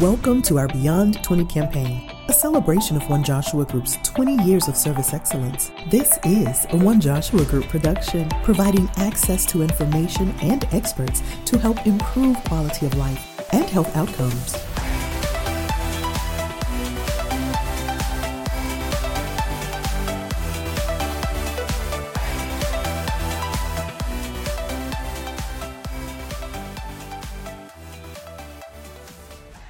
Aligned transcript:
Welcome 0.00 0.42
to 0.42 0.58
our 0.58 0.66
Beyond 0.66 1.22
20 1.22 1.44
campaign, 1.44 2.10
a 2.26 2.32
celebration 2.32 2.96
of 2.96 3.08
One 3.08 3.22
Joshua 3.22 3.64
Group's 3.64 3.96
20 4.02 4.42
years 4.42 4.66
of 4.66 4.76
service 4.76 5.14
excellence. 5.14 5.70
This 5.88 6.18
is 6.24 6.66
a 6.70 6.76
One 6.76 7.00
Joshua 7.00 7.44
Group 7.44 7.68
production, 7.68 8.28
providing 8.42 8.90
access 8.96 9.46
to 9.46 9.62
information 9.62 10.34
and 10.42 10.64
experts 10.72 11.22
to 11.44 11.58
help 11.58 11.86
improve 11.86 12.36
quality 12.42 12.86
of 12.86 12.96
life 12.96 13.40
and 13.52 13.70
health 13.70 13.96
outcomes. 13.96 14.56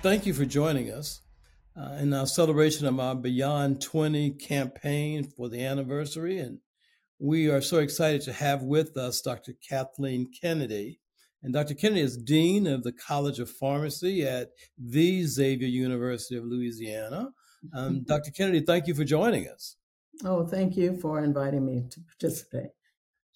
Thank 0.05 0.27
you 0.27 0.34
for 0.34 0.45
joining 0.45 0.91
us 0.91 1.23
uh, 1.75 1.96
in 1.99 2.13
our 2.13 2.26
celebration 2.26 2.86
of 2.86 3.00
our 3.00 3.14
Beyond 3.14 3.81
20 3.81 4.32
campaign 4.32 5.25
for 5.25 5.49
the 5.49 5.64
anniversary. 5.64 6.40
And 6.40 6.58
we 7.18 7.49
are 7.49 7.63
so 7.63 7.79
excited 7.79 8.21
to 8.25 8.35
have 8.35 8.63
with 8.63 8.99
us 8.99 9.22
Dr. 9.22 9.54
Kathleen 9.67 10.30
Kennedy. 10.43 11.00
And 11.43 11.54
Dr. 11.54 11.72
Kennedy 11.72 12.03
is 12.03 12.18
Dean 12.18 12.67
of 12.67 12.82
the 12.82 12.93
College 12.93 13.39
of 13.39 13.49
Pharmacy 13.49 14.27
at 14.27 14.50
the 14.77 15.25
Xavier 15.25 15.68
University 15.68 16.36
of 16.36 16.44
Louisiana. 16.44 17.30
Um, 17.75 18.02
Dr. 18.07 18.30
Kennedy, 18.30 18.61
thank 18.61 18.86
you 18.86 18.94
for 18.94 19.05
joining 19.05 19.49
us. 19.49 19.77
Oh, 20.22 20.46
thank 20.46 20.77
you 20.77 21.00
for 21.00 21.25
inviting 21.25 21.64
me 21.64 21.86
to 21.89 22.00
participate. 22.02 22.72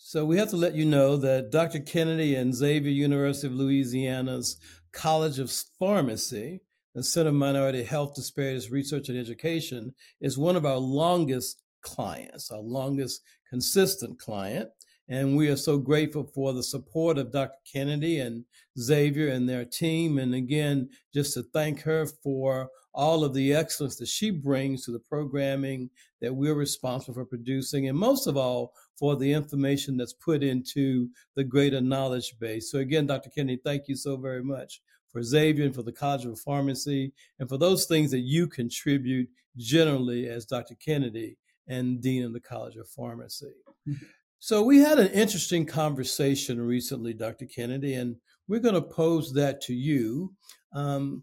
So, 0.01 0.25
we 0.25 0.37
have 0.37 0.51
to 0.51 0.57
let 0.57 0.77
you 0.77 0.85
know 0.85 1.17
that 1.17 1.51
Dr. 1.51 1.81
Kennedy 1.81 2.37
and 2.37 2.55
Xavier 2.55 2.93
University 2.93 3.49
of 3.49 3.55
Louisiana's 3.55 4.57
College 4.99 5.39
of 5.39 5.53
Pharmacy, 5.79 6.61
the 6.93 7.05
Center 7.05 7.29
of 7.29 7.37
Minority 7.37 7.85
Health 7.85 8.17
Disparities 8.17 8.69
Research 8.69 9.09
and 9.09 9.17
Education, 9.17 9.95
is 10.21 10.37
one 10.37 10.57
of 10.57 10.67
our 10.67 10.79
longest 10.79 11.63
clients, 11.83 12.51
our 12.51 12.59
longest 12.59 13.23
consistent 13.49 14.19
client. 14.19 14.69
And 15.09 15.37
we 15.37 15.51
are 15.51 15.57
so 15.57 15.79
grateful 15.79 16.25
for 16.35 16.53
the 16.53 16.65
support 16.65 17.17
of 17.17 17.31
Dr. 17.31 17.55
Kennedy 17.73 18.19
and 18.19 18.45
Xavier 18.77 19.29
and 19.29 19.49
their 19.49 19.65
team. 19.65 20.19
And 20.19 20.35
again, 20.35 20.89
just 21.15 21.35
to 21.35 21.45
thank 21.45 21.83
her 21.83 22.05
for 22.25 22.69
all 22.93 23.23
of 23.23 23.35
the 23.35 23.55
excellence 23.55 23.95
that 23.99 24.09
she 24.09 24.33
brings 24.33 24.85
to 24.85 24.91
the 24.91 24.99
programming 24.99 25.91
that 26.21 26.35
we're 26.35 26.57
responsible 26.57 27.15
for 27.15 27.25
producing, 27.25 27.87
and 27.87 27.97
most 27.97 28.27
of 28.27 28.37
all, 28.37 28.73
for 28.99 29.17
the 29.17 29.33
information 29.33 29.97
that's 29.97 30.13
put 30.13 30.43
into 30.43 31.09
the 31.37 31.45
greater 31.45 31.81
knowledge 31.81 32.35
base. 32.41 32.71
So, 32.71 32.79
again, 32.79 33.07
Dr. 33.07 33.31
Kennedy, 33.31 33.61
thank 33.65 33.89
you 33.89 33.97
so 33.97 34.17
very 34.17 34.43
much 34.43 34.81
for 35.13 35.23
Xavier 35.23 35.67
and 35.67 35.75
for 35.75 35.83
the 35.83 35.93
College 35.93 36.25
of 36.25 36.39
Pharmacy 36.41 37.13
and 37.39 37.49
for 37.49 37.57
those 37.57 37.87
things 37.87 38.11
that 38.11 38.21
you 38.21 38.47
contribute 38.47 39.29
generally 39.57 40.29
as 40.29 40.45
Dr. 40.45 40.75
Kennedy 40.75 41.39
and 41.69 42.01
Dean 42.01 42.25
of 42.25 42.33
the 42.33 42.41
College 42.41 42.77
of 42.77 42.89
Pharmacy. 42.89 43.55
Mm-hmm. 43.89 44.05
So, 44.41 44.63
we 44.63 44.79
had 44.79 44.99
an 44.99 45.09
interesting 45.09 45.65
conversation 45.65 46.61
recently, 46.61 47.15
Dr. 47.15 47.47
Kennedy, 47.47 47.95
and 47.95 48.17
we're 48.49 48.61
going 48.61 48.75
to 48.75 48.83
pose 48.83 49.33
that 49.35 49.61
to 49.63 49.75
you. 49.75 50.35
Um, 50.73 51.23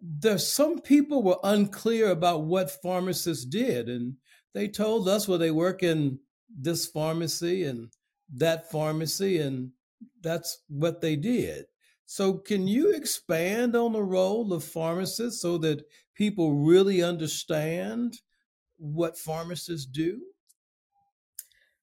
there's 0.00 0.46
some 0.46 0.78
people 0.80 1.22
were 1.22 1.38
unclear 1.42 2.10
about 2.10 2.44
what 2.44 2.82
pharmacists 2.82 3.44
did, 3.44 3.88
and 3.88 4.14
they 4.54 4.68
told 4.68 5.08
us, 5.08 5.26
well, 5.26 5.38
they 5.38 5.50
work 5.50 5.82
in 5.82 6.18
this 6.58 6.86
pharmacy 6.86 7.64
and 7.64 7.92
that 8.32 8.70
pharmacy, 8.70 9.38
and 9.38 9.72
that's 10.20 10.62
what 10.68 11.00
they 11.00 11.16
did. 11.16 11.66
So, 12.06 12.38
can 12.38 12.66
you 12.66 12.92
expand 12.92 13.76
on 13.76 13.92
the 13.92 14.02
role 14.02 14.52
of 14.52 14.64
pharmacists 14.64 15.40
so 15.40 15.58
that 15.58 15.84
people 16.14 16.54
really 16.54 17.02
understand 17.02 18.14
what 18.78 19.16
pharmacists 19.16 19.86
do? 19.86 20.20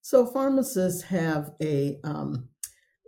So, 0.02 0.26
pharmacists 0.26 1.04
have 1.04 1.52
a 1.62 2.00
um, 2.04 2.50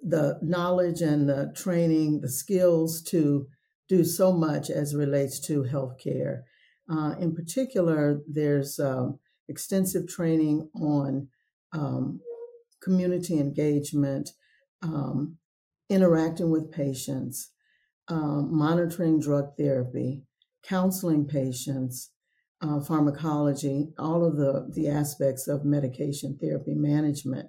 the 0.02 0.40
knowledge 0.42 1.02
and 1.02 1.28
the 1.28 1.52
training, 1.56 2.22
the 2.22 2.30
skills 2.30 3.02
to 3.04 3.48
do 3.88 4.04
so 4.04 4.32
much 4.32 4.70
as 4.70 4.96
relates 4.96 5.40
to 5.40 5.64
healthcare. 5.64 6.44
Uh, 6.90 7.16
in 7.20 7.36
particular, 7.36 8.22
there's 8.28 8.80
um, 8.80 9.20
extensive 9.48 10.08
training 10.08 10.70
on 10.76 11.28
um, 11.74 12.20
community 12.82 13.40
engagement, 13.40 14.30
um, 14.82 15.38
interacting 15.90 16.52
with 16.52 16.72
patients, 16.72 17.52
um, 18.08 18.50
monitoring 18.52 19.20
drug 19.20 19.56
therapy, 19.58 20.24
counseling 20.64 21.26
patients, 21.26 22.12
uh, 22.62 22.80
pharmacology, 22.82 23.90
all 23.98 24.26
of 24.26 24.38
the, 24.38 24.70
the 24.74 24.88
aspects 24.88 25.48
of 25.48 25.64
medication 25.64 26.38
therapy 26.42 26.74
management. 26.76 27.48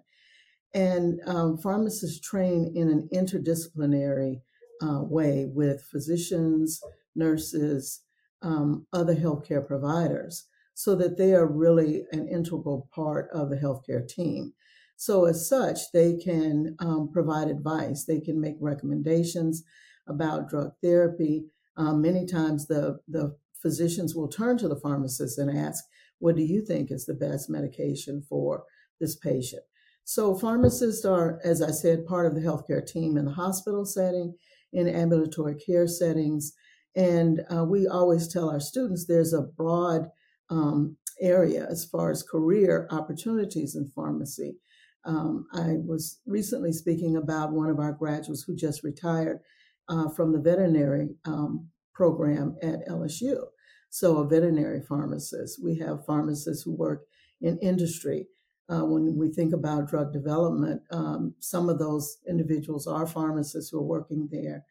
And 0.72 1.20
um, 1.26 1.58
pharmacists 1.58 2.20
train 2.20 2.72
in 2.76 2.88
an 2.88 3.08
interdisciplinary 3.12 4.42
uh, 4.82 5.02
way 5.02 5.46
with 5.52 5.82
physicians, 5.90 6.80
nurses, 7.16 8.02
um, 8.42 8.86
other 8.92 9.14
healthcare 9.14 9.66
providers, 9.66 10.46
so 10.80 10.94
that 10.94 11.18
they 11.18 11.34
are 11.34 11.46
really 11.46 12.06
an 12.10 12.26
integral 12.26 12.88
part 12.90 13.28
of 13.34 13.50
the 13.50 13.56
healthcare 13.56 14.08
team. 14.08 14.54
So, 14.96 15.26
as 15.26 15.46
such, 15.46 15.92
they 15.92 16.16
can 16.16 16.74
um, 16.78 17.10
provide 17.12 17.48
advice, 17.48 18.06
they 18.06 18.18
can 18.18 18.40
make 18.40 18.56
recommendations 18.60 19.62
about 20.06 20.48
drug 20.48 20.72
therapy. 20.82 21.44
Um, 21.76 22.00
many 22.00 22.24
times, 22.24 22.66
the, 22.66 22.98
the 23.06 23.36
physicians 23.60 24.14
will 24.14 24.28
turn 24.28 24.56
to 24.56 24.68
the 24.68 24.80
pharmacist 24.80 25.36
and 25.38 25.54
ask, 25.54 25.84
What 26.18 26.36
do 26.36 26.42
you 26.42 26.64
think 26.64 26.90
is 26.90 27.04
the 27.04 27.12
best 27.12 27.50
medication 27.50 28.22
for 28.26 28.64
this 29.00 29.16
patient? 29.16 29.62
So, 30.04 30.34
pharmacists 30.34 31.04
are, 31.04 31.40
as 31.44 31.60
I 31.60 31.72
said, 31.72 32.06
part 32.06 32.24
of 32.24 32.34
the 32.34 32.40
healthcare 32.40 32.86
team 32.86 33.18
in 33.18 33.26
the 33.26 33.32
hospital 33.32 33.84
setting 33.84 34.34
in 34.72 34.88
ambulatory 34.88 35.56
care 35.56 35.86
settings. 35.86 36.54
And 36.96 37.42
uh, 37.54 37.64
we 37.64 37.86
always 37.86 38.28
tell 38.32 38.48
our 38.48 38.60
students 38.60 39.04
there's 39.04 39.34
a 39.34 39.42
broad 39.42 40.08
um, 40.50 40.96
area 41.20 41.66
as 41.70 41.84
far 41.84 42.10
as 42.10 42.22
career 42.22 42.88
opportunities 42.90 43.74
in 43.74 43.90
pharmacy. 43.94 44.56
Um, 45.04 45.46
I 45.52 45.76
was 45.86 46.20
recently 46.26 46.72
speaking 46.72 47.16
about 47.16 47.52
one 47.52 47.70
of 47.70 47.78
our 47.78 47.92
graduates 47.92 48.42
who 48.42 48.54
just 48.54 48.82
retired 48.82 49.40
uh, 49.88 50.08
from 50.10 50.32
the 50.32 50.40
veterinary 50.40 51.16
um, 51.24 51.68
program 51.94 52.56
at 52.62 52.86
LSU. 52.88 53.44
So, 53.88 54.18
a 54.18 54.28
veterinary 54.28 54.82
pharmacist. 54.82 55.62
We 55.62 55.78
have 55.78 56.06
pharmacists 56.06 56.62
who 56.62 56.72
work 56.72 57.02
in 57.40 57.58
industry. 57.58 58.28
Uh, 58.68 58.84
when 58.84 59.16
we 59.16 59.32
think 59.32 59.52
about 59.52 59.88
drug 59.88 60.12
development, 60.12 60.82
um, 60.92 61.34
some 61.40 61.68
of 61.68 61.80
those 61.80 62.18
individuals 62.28 62.86
are 62.86 63.06
pharmacists 63.06 63.70
who 63.70 63.78
are 63.78 63.82
working 63.82 64.28
there. 64.30 64.64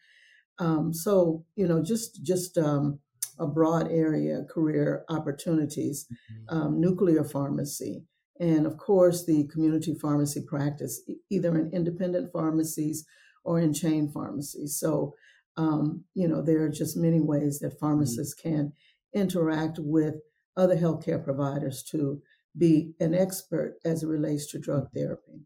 Um, 0.57 0.94
so, 0.94 1.44
you 1.56 1.68
know, 1.68 1.84
just 1.84 2.23
just 2.23 2.57
um, 2.57 3.00
a 3.39 3.47
broad 3.47 3.89
area 3.89 4.44
career 4.50 5.05
opportunities, 5.09 6.05
mm-hmm. 6.05 6.57
Um, 6.57 6.81
nuclear 6.81 7.23
pharmacy, 7.23 8.03
and 8.39 8.66
of 8.66 8.77
course 8.77 9.25
the 9.25 9.47
community 9.47 9.94
pharmacy 9.94 10.44
practice, 10.47 11.01
either 11.29 11.57
in 11.57 11.72
independent 11.73 12.31
pharmacies 12.31 13.05
or 13.44 13.59
in 13.59 13.73
chain 13.73 14.09
pharmacies. 14.11 14.77
So, 14.77 15.13
um, 15.57 16.03
you 16.13 16.27
know, 16.27 16.41
there 16.41 16.63
are 16.63 16.69
just 16.69 16.97
many 16.97 17.19
ways 17.19 17.59
that 17.59 17.69
mm-hmm. 17.69 17.79
pharmacists 17.79 18.33
can 18.33 18.73
interact 19.13 19.79
with 19.79 20.16
other 20.56 20.75
healthcare 20.75 21.23
providers 21.23 21.83
to 21.91 22.21
be 22.57 22.94
an 23.00 23.13
expert 23.13 23.77
as 23.85 24.03
it 24.03 24.07
relates 24.07 24.47
to 24.51 24.59
drug 24.59 24.85
mm-hmm. 24.85 25.00
therapy. 25.00 25.41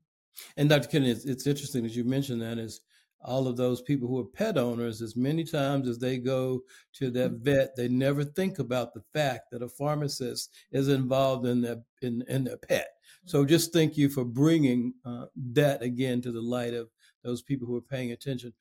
And 0.58 0.70
Dr. 0.70 0.88
Kennedy, 0.88 1.12
it's, 1.12 1.26
it's 1.26 1.48
interesting 1.48 1.84
that 1.84 1.96
you 1.96 2.04
mentioned 2.04 2.42
that 2.42 2.58
is 2.58 2.82
all 3.24 3.48
of 3.48 3.58
those 3.58 3.82
people 3.82 4.08
who 4.08 4.20
are 4.20 4.26
pet 4.26 4.58
owners, 4.58 5.02
as 5.02 5.16
many 5.16 5.44
times 5.44 5.88
as 5.88 6.00
they 6.00 6.18
go 6.18 6.62
to 6.94 7.10
their 7.10 7.30
mm-hmm. 7.30 7.44
vet, 7.44 7.76
they 7.76 7.88
never 7.88 8.24
think 8.24 8.60
about 8.60 8.94
the 8.94 9.04
fact 9.14 9.52
that 9.52 9.62
a 9.62 9.70
pharmacist 9.70 10.52
is 10.72 10.88
involved 10.88 11.46
in 11.46 11.62
their 11.62 11.78
in, 12.02 12.24
in 12.28 12.44
their 12.44 12.58
pet. 12.58 12.88
So 13.26 13.40
mm-hmm. 13.40 13.50
just 13.50 13.74
thank 13.74 13.98
you 13.98 14.10
for 14.10 14.26
bringing 14.26 14.94
uh, 15.06 15.26
that 15.54 15.82
again 15.82 16.22
to 16.22 16.32
the 16.32 16.42
light 16.42 16.74
of 16.74 16.90
those 17.24 17.42
people 17.42 17.68
who 17.68 17.78
are 17.78 17.82
paying 17.82 18.12
attention. 18.12 18.54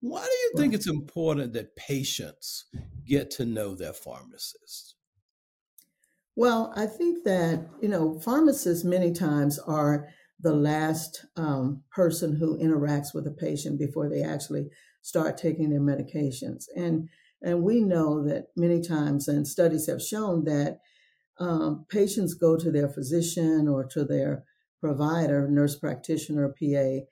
Why 0.00 0.24
do 0.24 0.30
you 0.30 0.52
think 0.56 0.72
it's 0.72 0.88
important 0.88 1.52
that 1.52 1.76
patients 1.76 2.64
get 3.04 3.30
to 3.32 3.44
know 3.44 3.74
their 3.74 3.92
pharmacist? 3.92 4.94
Well, 6.36 6.72
I 6.74 6.86
think 6.86 7.24
that, 7.24 7.68
you 7.82 7.88
know, 7.88 8.18
pharmacists 8.18 8.82
many 8.82 9.12
times 9.12 9.58
are 9.58 10.08
the 10.42 10.54
last 10.54 11.26
um, 11.36 11.82
person 11.90 12.36
who 12.36 12.58
interacts 12.58 13.14
with 13.14 13.26
a 13.26 13.30
patient 13.30 13.78
before 13.78 14.08
they 14.08 14.22
actually 14.22 14.66
start 15.02 15.36
taking 15.36 15.70
their 15.70 15.80
medications. 15.80 16.64
And, 16.76 17.08
and 17.42 17.62
we 17.62 17.80
know 17.80 18.24
that 18.26 18.46
many 18.56 18.80
times, 18.80 19.28
and 19.28 19.46
studies 19.46 19.86
have 19.86 20.02
shown 20.02 20.44
that 20.44 20.78
um, 21.38 21.86
patients 21.88 22.34
go 22.34 22.56
to 22.56 22.70
their 22.70 22.88
physician 22.88 23.66
or 23.66 23.84
to 23.86 24.04
their 24.04 24.44
provider, 24.80 25.48
nurse 25.48 25.76
practitioner, 25.78 26.48
PA, 26.48 27.04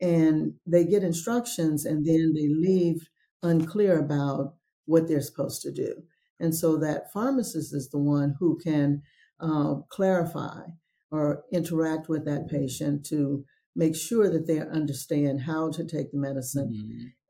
and 0.00 0.54
they 0.66 0.84
get 0.84 1.02
instructions 1.02 1.84
and 1.84 2.04
then 2.04 2.34
they 2.34 2.48
leave 2.48 3.08
unclear 3.42 3.98
about 3.98 4.54
what 4.84 5.08
they're 5.08 5.20
supposed 5.20 5.62
to 5.62 5.72
do. 5.72 6.02
And 6.38 6.54
so 6.54 6.76
that 6.78 7.12
pharmacist 7.12 7.74
is 7.74 7.88
the 7.90 7.98
one 7.98 8.36
who 8.38 8.58
can 8.62 9.02
uh, 9.40 9.76
clarify 9.88 10.62
or 11.10 11.44
interact 11.52 12.08
with 12.08 12.24
that 12.24 12.48
patient 12.48 13.04
to 13.06 13.44
make 13.74 13.94
sure 13.94 14.30
that 14.30 14.46
they 14.46 14.60
understand 14.60 15.42
how 15.42 15.70
to 15.70 15.84
take 15.84 16.10
the 16.10 16.18
medicine 16.18 16.72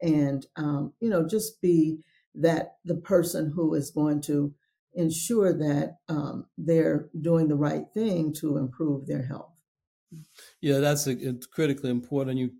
mm-hmm. 0.02 0.16
and 0.16 0.46
um, 0.56 0.92
you 1.00 1.10
know 1.10 1.26
just 1.26 1.60
be 1.60 1.98
that 2.34 2.76
the 2.84 2.94
person 2.94 3.52
who 3.54 3.74
is 3.74 3.90
going 3.90 4.20
to 4.20 4.54
ensure 4.94 5.52
that 5.52 5.96
um, 6.08 6.46
they're 6.56 7.08
doing 7.20 7.48
the 7.48 7.56
right 7.56 7.84
thing 7.92 8.32
to 8.32 8.56
improve 8.56 9.06
their 9.06 9.26
health 9.26 9.52
yeah 10.60 10.78
that's 10.78 11.06
a, 11.06 11.16
critically 11.52 11.90
important 11.90 12.38
you 12.38 12.50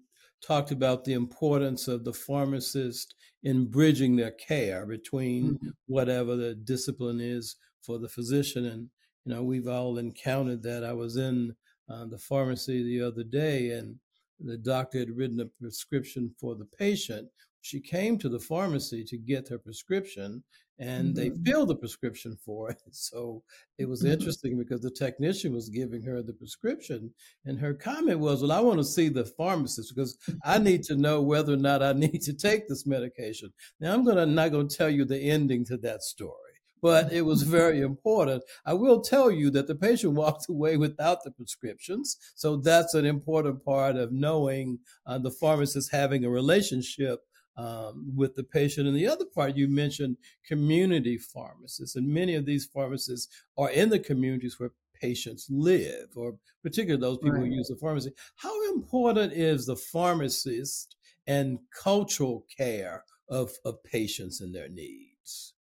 talked 0.47 0.71
about 0.71 1.05
the 1.05 1.15
importance 1.15 1.89
of 1.89 2.05
the 2.05 2.13
pharmacist 2.13 3.15
in 3.43 3.71
bridging 3.71 4.17
their 4.17 4.33
care 4.33 4.85
between 4.85 5.55
mm-hmm. 5.55 5.69
whatever 5.87 6.37
the 6.37 6.55
discipline 6.55 7.21
is 7.21 7.57
for 7.83 7.99
the 7.99 8.09
physician 8.09 8.67
and 8.67 8.89
you 9.27 9.35
know 9.35 9.43
we've 9.43 9.69
all 9.69 9.99
encountered 9.99 10.63
that 10.63 10.83
i 10.83 10.93
was 10.93 11.17
in 11.17 11.55
uh, 11.89 12.05
the 12.07 12.19
pharmacy 12.19 12.83
the 12.83 13.01
other 13.01 13.23
day, 13.23 13.71
and 13.71 13.97
the 14.41 14.57
doctor 14.57 14.99
had 14.99 15.17
written 15.17 15.41
a 15.41 15.47
prescription 15.47 16.35
for 16.39 16.55
the 16.55 16.65
patient. 16.65 17.29
She 17.63 17.81
came 17.81 18.19
to 18.19 18.29
the 18.29 18.41
pharmacy 18.41 19.05
to 19.05 19.17
get 19.17 19.49
her 19.49 19.59
prescription, 19.59 20.43
and 20.79 21.15
mm-hmm. 21.15 21.15
they 21.15 21.51
filled 21.51 21.69
the 21.69 21.77
prescription 21.77 22.37
for 22.45 22.71
it. 22.71 22.83
So 22.93 23.43
it 23.79 23.89
was 23.89 24.03
mm-hmm. 24.03 24.13
interesting 24.13 24.59
because 24.59 24.81
the 24.81 24.91
technician 24.91 25.53
was 25.53 25.69
giving 25.69 26.03
her 26.03 26.23
the 26.23 26.33
prescription, 26.33 27.13
and 27.45 27.59
her 27.59 27.75
comment 27.75 28.19
was, 28.19 28.43
"Well, 28.43 28.53
I 28.53 28.61
want 28.61 28.79
to 28.79 28.85
see 28.85 29.09
the 29.09 29.25
pharmacist 29.25 29.95
because 29.95 30.19
I 30.45 30.59
need 30.69 30.83
to 30.85 30.97
know 30.97 31.23
whether 31.23 31.53
or 31.53 31.59
not 31.59 31.83
I 31.83 31.93
need 32.05 32.21
to 32.23 32.33
take 32.33 32.69
this 32.69 32.87
medication." 32.87 33.53
Now, 33.81 33.95
I'm 33.95 34.05
gonna 34.05 34.27
not 34.27 34.51
going 34.51 34.69
to 34.69 34.77
tell 34.77 34.91
you 34.91 35.05
the 35.05 35.21
ending 35.21 35.65
to 35.67 35.77
that 35.79 36.03
story 36.03 36.46
but 36.87 37.13
it 37.13 37.23
was 37.23 37.43
very 37.43 37.81
important. 37.81 38.45
I 38.65 38.75
will 38.75 39.01
tell 39.01 39.29
you 39.29 39.51
that 39.51 39.67
the 39.67 39.75
patient 39.75 40.13
walked 40.23 40.49
away 40.49 40.77
without 40.77 41.25
the 41.25 41.33
prescriptions. 41.33 42.17
So 42.37 42.59
that's 42.59 42.95
an 42.95 43.05
important 43.05 43.65
part 43.65 43.97
of 43.97 44.13
knowing 44.13 44.79
uh, 45.05 45.19
the 45.19 45.33
pharmacist 45.33 45.91
having 45.91 46.25
a 46.25 46.31
relationship 46.31 47.25
um, 47.57 48.13
with 48.15 48.37
the 48.37 48.45
patient. 48.45 48.87
And 48.87 48.97
the 48.97 49.09
other 49.09 49.25
part 49.25 49.57
you 49.57 49.67
mentioned 49.67 50.17
community 50.47 51.19
pharmacists, 51.19 51.97
and 51.97 52.07
many 52.07 52.37
of 52.37 52.47
these 52.47 52.67
pharmacists 52.67 53.35
are 53.59 53.71
in 53.71 53.89
the 53.89 53.99
communities 53.99 54.61
where 54.61 54.71
patients 54.95 55.49
live, 55.51 56.11
or 56.15 56.37
particularly 56.63 57.01
those 57.01 57.19
people 57.19 57.41
right. 57.41 57.49
who 57.49 57.57
use 57.57 57.67
the 57.67 57.75
pharmacy. 57.75 58.13
How 58.37 58.73
important 58.73 59.33
is 59.33 59.67
the 59.67 59.75
pharmacist 59.75 60.95
and 61.27 61.59
cultural 61.83 62.47
care 62.57 63.03
of, 63.29 63.51
of 63.65 63.83
patients 63.83 64.41
and 64.41 64.55
their 64.55 64.69
needs? 64.69 65.56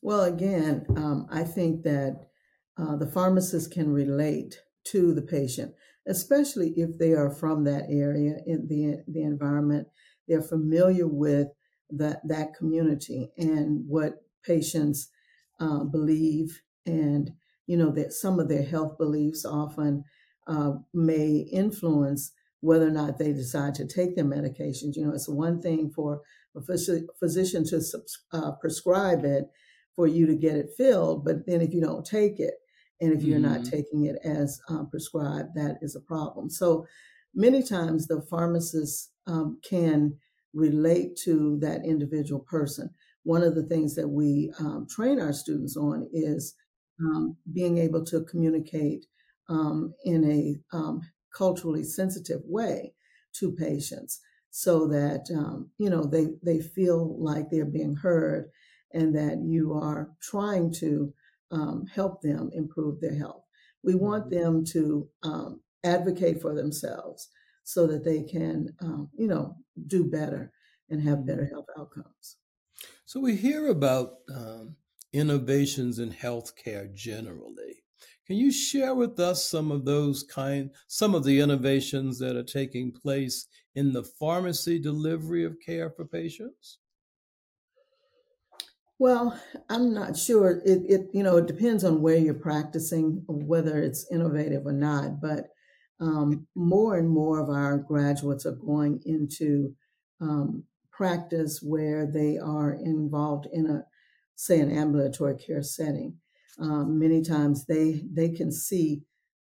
Well, 0.00 0.22
again, 0.22 0.86
um, 0.96 1.26
I 1.30 1.44
think 1.44 1.82
that 1.82 2.28
uh, 2.76 2.96
the 2.96 3.06
pharmacist 3.06 3.72
can 3.72 3.92
relate 3.92 4.60
to 4.84 5.12
the 5.12 5.22
patient, 5.22 5.74
especially 6.06 6.70
if 6.76 6.98
they 6.98 7.12
are 7.14 7.30
from 7.30 7.64
that 7.64 7.86
area 7.88 8.36
in 8.46 8.68
the 8.68 9.02
the 9.08 9.22
environment. 9.22 9.88
They're 10.28 10.42
familiar 10.42 11.06
with 11.08 11.48
that 11.90 12.26
that 12.28 12.54
community 12.54 13.32
and 13.36 13.84
what 13.88 14.22
patients 14.44 15.08
uh, 15.58 15.84
believe, 15.84 16.62
and 16.86 17.32
you 17.66 17.76
know 17.76 17.90
that 17.92 18.12
some 18.12 18.38
of 18.38 18.48
their 18.48 18.62
health 18.62 18.96
beliefs 18.98 19.44
often 19.44 20.04
uh, 20.46 20.74
may 20.94 21.38
influence 21.52 22.32
whether 22.60 22.86
or 22.86 22.90
not 22.92 23.18
they 23.18 23.32
decide 23.32 23.74
to 23.74 23.86
take 23.86 24.14
their 24.14 24.24
medications. 24.24 24.96
You 24.96 25.06
know, 25.06 25.12
it's 25.12 25.28
one 25.28 25.60
thing 25.60 25.90
for 25.90 26.22
a 26.56 26.60
physician 26.60 27.64
to 27.66 27.80
uh, 28.32 28.52
prescribe 28.52 29.24
it 29.24 29.44
for 29.98 30.06
you 30.06 30.26
to 30.26 30.36
get 30.36 30.54
it 30.54 30.70
filled. 30.76 31.24
But 31.24 31.44
then 31.44 31.60
if 31.60 31.74
you 31.74 31.80
don't 31.80 32.06
take 32.06 32.38
it, 32.38 32.54
and 33.00 33.12
if 33.12 33.24
you're 33.24 33.40
mm-hmm. 33.40 33.52
not 33.52 33.64
taking 33.64 34.04
it 34.04 34.14
as 34.22 34.60
um, 34.68 34.88
prescribed, 34.88 35.56
that 35.56 35.78
is 35.82 35.96
a 35.96 36.00
problem. 36.00 36.48
So 36.50 36.86
many 37.34 37.64
times 37.64 38.06
the 38.06 38.22
pharmacist 38.30 39.10
um, 39.26 39.58
can 39.68 40.14
relate 40.54 41.16
to 41.24 41.58
that 41.62 41.84
individual 41.84 42.40
person. 42.48 42.90
One 43.24 43.42
of 43.42 43.56
the 43.56 43.64
things 43.64 43.96
that 43.96 44.06
we 44.06 44.52
um, 44.60 44.86
train 44.88 45.20
our 45.20 45.32
students 45.32 45.76
on 45.76 46.08
is 46.12 46.54
um, 47.00 47.36
being 47.52 47.78
able 47.78 48.04
to 48.04 48.24
communicate 48.24 49.04
um, 49.48 49.94
in 50.04 50.24
a 50.30 50.76
um, 50.76 51.00
culturally 51.36 51.82
sensitive 51.82 52.42
way 52.44 52.94
to 53.40 53.50
patients 53.50 54.20
so 54.50 54.86
that 54.86 55.26
you 55.76 55.90
know 55.90 56.04
they 56.04 56.28
they 56.42 56.60
feel 56.60 57.20
like 57.22 57.50
they're 57.50 57.66
being 57.66 57.96
heard 57.96 58.48
and 58.92 59.14
that 59.14 59.40
you 59.42 59.74
are 59.74 60.10
trying 60.20 60.72
to 60.72 61.12
um, 61.50 61.86
help 61.92 62.22
them 62.22 62.50
improve 62.52 63.00
their 63.00 63.14
health. 63.14 63.44
We 63.82 63.94
want 63.94 64.30
mm-hmm. 64.30 64.42
them 64.42 64.64
to 64.66 65.08
um, 65.22 65.60
advocate 65.84 66.40
for 66.40 66.54
themselves 66.54 67.28
so 67.64 67.86
that 67.86 68.04
they 68.04 68.22
can, 68.22 68.68
um, 68.80 69.10
you 69.16 69.26
know, 69.26 69.56
do 69.86 70.04
better 70.04 70.52
and 70.90 71.02
have 71.02 71.26
better 71.26 71.42
mm-hmm. 71.42 71.54
health 71.54 71.66
outcomes. 71.78 72.36
So 73.04 73.20
we 73.20 73.36
hear 73.36 73.68
about 73.68 74.14
um, 74.34 74.76
innovations 75.12 75.98
in 75.98 76.10
healthcare 76.10 76.92
generally. 76.94 77.82
Can 78.26 78.36
you 78.36 78.52
share 78.52 78.94
with 78.94 79.18
us 79.18 79.50
some 79.50 79.72
of 79.72 79.86
those 79.86 80.22
kind, 80.22 80.70
some 80.86 81.14
of 81.14 81.24
the 81.24 81.40
innovations 81.40 82.18
that 82.18 82.36
are 82.36 82.42
taking 82.42 82.92
place 82.92 83.46
in 83.74 83.92
the 83.92 84.02
pharmacy 84.02 84.78
delivery 84.78 85.44
of 85.44 85.56
care 85.64 85.88
for 85.88 86.04
patients? 86.04 86.78
Well, 88.98 89.38
I'm 89.68 89.94
not 89.94 90.16
sure. 90.16 90.60
It, 90.64 90.82
it 90.88 91.10
you 91.12 91.22
know 91.22 91.36
it 91.36 91.46
depends 91.46 91.84
on 91.84 92.02
where 92.02 92.16
you're 92.16 92.34
practicing, 92.34 93.22
whether 93.28 93.78
it's 93.80 94.10
innovative 94.10 94.66
or 94.66 94.72
not. 94.72 95.20
But 95.20 95.48
um, 96.00 96.46
more 96.54 96.96
and 96.96 97.08
more 97.08 97.38
of 97.40 97.48
our 97.48 97.78
graduates 97.78 98.44
are 98.46 98.52
going 98.52 99.00
into 99.04 99.74
um, 100.20 100.64
practice 100.92 101.60
where 101.62 102.06
they 102.06 102.38
are 102.38 102.72
involved 102.74 103.46
in 103.52 103.66
a, 103.70 103.84
say, 104.34 104.60
an 104.60 104.70
ambulatory 104.70 105.36
care 105.36 105.62
setting. 105.62 106.16
Um, 106.60 106.98
many 106.98 107.22
times 107.22 107.66
they 107.66 108.02
they 108.12 108.30
can 108.30 108.50
see 108.50 109.02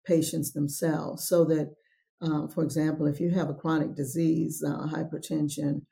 patients 0.06 0.52
themselves, 0.52 1.28
so 1.28 1.44
that, 1.44 1.74
uh, 2.22 2.46
for 2.48 2.64
example, 2.64 3.06
if 3.06 3.20
you 3.20 3.30
have 3.30 3.50
a 3.50 3.54
chronic 3.54 3.94
disease, 3.94 4.64
uh, 4.66 4.86
hypertension, 4.88 5.82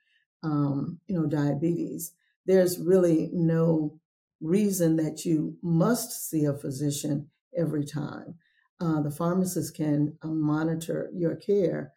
um, 0.43 0.99
you 1.07 1.19
know, 1.21 1.27
diabetes 1.27 2.13
there's 2.51 2.81
really 2.81 3.31
no 3.33 3.97
reason 4.41 4.97
that 4.97 5.25
you 5.25 5.57
must 5.63 6.29
see 6.29 6.45
a 6.47 6.53
physician 6.53 7.29
every 7.57 7.85
time. 7.85 8.35
Uh, 8.81 9.01
the 9.01 9.11
pharmacist 9.11 9.77
can 9.77 10.17
uh, 10.23 10.29
monitor 10.29 11.11
your 11.15 11.37
care, 11.37 11.93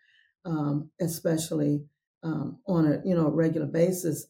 um, 0.45 0.91
especially 1.01 1.83
um, 2.21 2.59
on 2.67 2.85
a 2.85 3.01
you 3.03 3.15
know 3.15 3.29
regular 3.29 3.65
basis, 3.65 4.27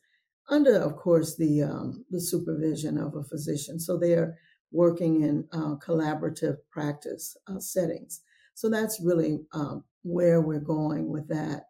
under 0.50 0.76
of 0.76 0.96
course 0.96 1.36
the 1.36 1.62
um, 1.64 2.06
the 2.10 2.22
supervision 2.22 2.98
of 2.98 3.16
a 3.16 3.24
physician. 3.24 3.78
So 3.80 3.98
they 3.98 4.14
are 4.14 4.38
working 4.72 5.24
in 5.24 5.46
uh, 5.52 5.76
collaborative 5.86 6.58
practice 6.72 7.36
uh, 7.48 7.60
settings. 7.60 8.22
So 8.54 8.70
that's 8.70 9.02
really 9.02 9.42
um, 9.52 9.84
where 10.04 10.40
we're 10.40 10.60
going 10.60 11.10
with 11.10 11.28
that, 11.28 11.66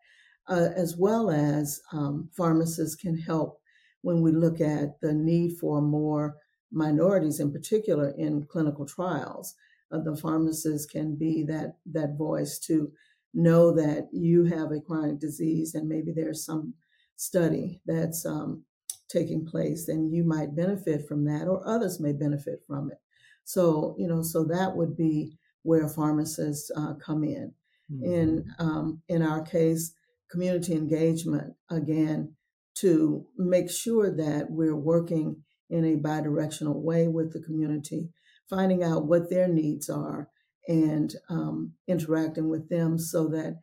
uh, 0.47 0.69
as 0.75 0.95
well 0.95 1.31
as 1.31 1.81
um, 1.91 2.29
pharmacists 2.35 2.95
can 2.95 3.17
help 3.17 3.62
when 4.03 4.21
we 4.21 4.31
look 4.31 4.61
at 4.61 5.01
the 5.01 5.13
need 5.13 5.57
for 5.57 5.81
more 5.81 6.35
minorities 6.71 7.39
in 7.39 7.51
particular 7.51 8.13
in 8.17 8.45
clinical 8.45 8.85
trials. 8.85 9.55
Uh, 9.91 9.99
the 9.99 10.15
pharmacist 10.15 10.91
can 10.91 11.15
be 11.15 11.43
that 11.43 11.77
that 11.85 12.17
voice 12.17 12.59
to 12.59 12.91
know 13.33 13.73
that 13.73 14.07
you 14.11 14.43
have 14.43 14.71
a 14.71 14.79
chronic 14.79 15.19
disease 15.19 15.73
and 15.73 15.87
maybe 15.87 16.11
there's 16.11 16.45
some 16.45 16.73
study 17.15 17.81
that's 17.85 18.25
um, 18.25 18.63
taking 19.09 19.45
place 19.45 19.87
and 19.87 20.13
you 20.13 20.23
might 20.23 20.55
benefit 20.55 21.07
from 21.07 21.23
that 21.25 21.47
or 21.47 21.67
others 21.67 21.99
may 21.99 22.11
benefit 22.11 22.61
from 22.67 22.91
it. 22.91 22.97
So, 23.45 23.95
you 23.97 24.07
know, 24.07 24.21
so 24.21 24.43
that 24.45 24.75
would 24.75 24.95
be 24.95 25.37
where 25.63 25.87
pharmacists 25.87 26.71
uh, 26.75 26.93
come 26.95 27.23
in. 27.23 27.53
Mm-hmm. 27.91 28.13
In 28.13 28.45
um, 28.59 29.01
in 29.09 29.21
our 29.21 29.41
case, 29.41 29.93
community 30.29 30.73
engagement 30.73 31.53
again 31.69 32.33
to 32.75 33.25
make 33.37 33.69
sure 33.69 34.15
that 34.15 34.47
we're 34.49 34.75
working 34.75 35.43
in 35.69 35.85
a 35.85 35.97
bidirectional 35.97 36.81
way 36.81 37.07
with 37.07 37.33
the 37.33 37.41
community, 37.41 38.09
finding 38.49 38.83
out 38.83 39.05
what 39.05 39.29
their 39.29 39.47
needs 39.47 39.89
are 39.89 40.29
and 40.67 41.15
um, 41.29 41.73
interacting 41.87 42.49
with 42.49 42.69
them 42.69 42.97
so 42.97 43.27
that 43.27 43.59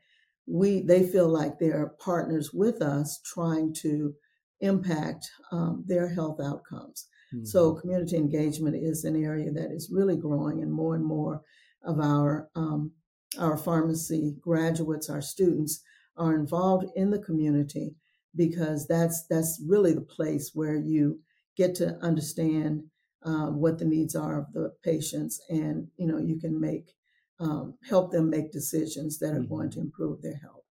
we 0.46 0.82
they 0.82 1.06
feel 1.06 1.28
like 1.28 1.58
they're 1.58 1.94
partners 2.00 2.50
with 2.52 2.82
us 2.82 3.20
trying 3.24 3.72
to 3.72 4.14
impact 4.60 5.30
um, 5.52 5.84
their 5.86 6.08
health 6.08 6.40
outcomes. 6.40 7.06
Mm-hmm. 7.34 7.44
So 7.44 7.74
community 7.74 8.16
engagement 8.16 8.76
is 8.76 9.04
an 9.04 9.22
area 9.22 9.50
that 9.52 9.70
is 9.70 9.90
really 9.92 10.16
growing, 10.16 10.62
and 10.62 10.72
more 10.72 10.94
and 10.94 11.04
more 11.04 11.42
of 11.84 12.00
our 12.00 12.48
um, 12.54 12.92
our 13.38 13.56
pharmacy 13.56 14.34
graduates, 14.40 15.08
our 15.08 15.22
students, 15.22 15.82
are 16.16 16.34
involved 16.34 16.86
in 16.96 17.10
the 17.10 17.20
community 17.20 17.94
because 18.36 18.86
that's 18.86 19.26
that's 19.28 19.62
really 19.66 19.92
the 19.92 20.00
place 20.00 20.50
where 20.54 20.76
you 20.76 21.20
get 21.56 21.74
to 21.76 21.96
understand 22.02 22.84
um, 23.22 23.60
what 23.60 23.78
the 23.78 23.84
needs 23.84 24.14
are 24.14 24.38
of 24.40 24.52
the 24.52 24.72
patients, 24.82 25.40
and 25.48 25.88
you 25.96 26.06
know 26.06 26.18
you 26.18 26.38
can 26.38 26.60
make 26.60 26.94
um, 27.40 27.74
help 27.88 28.12
them 28.12 28.30
make 28.30 28.52
decisions 28.52 29.18
that 29.18 29.30
are 29.30 29.40
mm-hmm. 29.40 29.54
going 29.54 29.70
to 29.70 29.80
improve 29.80 30.22
their 30.22 30.36
health. 30.36 30.64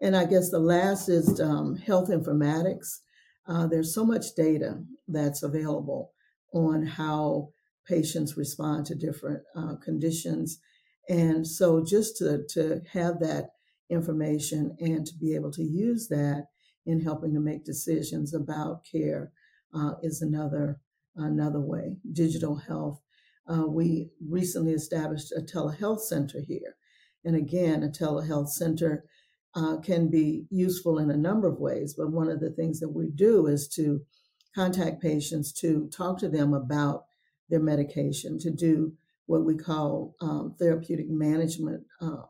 And 0.00 0.16
I 0.16 0.24
guess 0.24 0.50
the 0.50 0.58
last 0.58 1.08
is 1.08 1.40
um, 1.40 1.76
health 1.76 2.08
informatics. 2.08 3.00
Uh, 3.46 3.66
there's 3.66 3.94
so 3.94 4.04
much 4.04 4.34
data 4.34 4.82
that's 5.08 5.42
available 5.42 6.12
on 6.52 6.86
how 6.86 7.50
patients 7.86 8.36
respond 8.36 8.86
to 8.86 8.94
different 8.94 9.42
uh, 9.54 9.74
conditions. 9.82 10.58
And 11.08 11.46
so 11.46 11.84
just 11.84 12.16
to, 12.18 12.44
to 12.50 12.80
have 12.92 13.20
that 13.20 13.50
information 13.90 14.76
and 14.80 15.06
to 15.06 15.14
be 15.16 15.34
able 15.34 15.50
to 15.52 15.62
use 15.62 16.08
that 16.08 16.46
in 16.86 17.00
helping 17.00 17.34
to 17.34 17.40
make 17.40 17.64
decisions 17.64 18.34
about 18.34 18.84
care 18.90 19.32
uh, 19.74 19.92
is 20.02 20.22
another 20.22 20.80
another 21.16 21.60
way. 21.60 21.96
Digital 22.12 22.56
health. 22.56 23.00
Uh, 23.46 23.66
we 23.66 24.10
recently 24.28 24.72
established 24.72 25.32
a 25.32 25.40
telehealth 25.40 26.00
center 26.00 26.40
here. 26.40 26.76
And 27.24 27.36
again, 27.36 27.82
a 27.82 27.88
telehealth 27.88 28.48
center 28.48 29.04
uh, 29.54 29.78
can 29.78 30.08
be 30.08 30.46
useful 30.50 30.98
in 30.98 31.10
a 31.10 31.16
number 31.16 31.48
of 31.48 31.58
ways. 31.58 31.94
But 31.96 32.12
one 32.12 32.28
of 32.28 32.40
the 32.40 32.50
things 32.50 32.80
that 32.80 32.90
we 32.90 33.10
do 33.10 33.46
is 33.46 33.68
to 33.74 34.02
contact 34.54 35.02
patients 35.02 35.52
to 35.52 35.88
talk 35.88 36.18
to 36.18 36.28
them 36.28 36.54
about 36.54 37.04
their 37.48 37.60
medication, 37.60 38.38
to 38.38 38.50
do 38.50 38.94
what 39.26 39.44
we 39.44 39.56
call 39.56 40.14
um, 40.20 40.54
therapeutic 40.58 41.08
management 41.08 41.84
uh, 42.00 42.22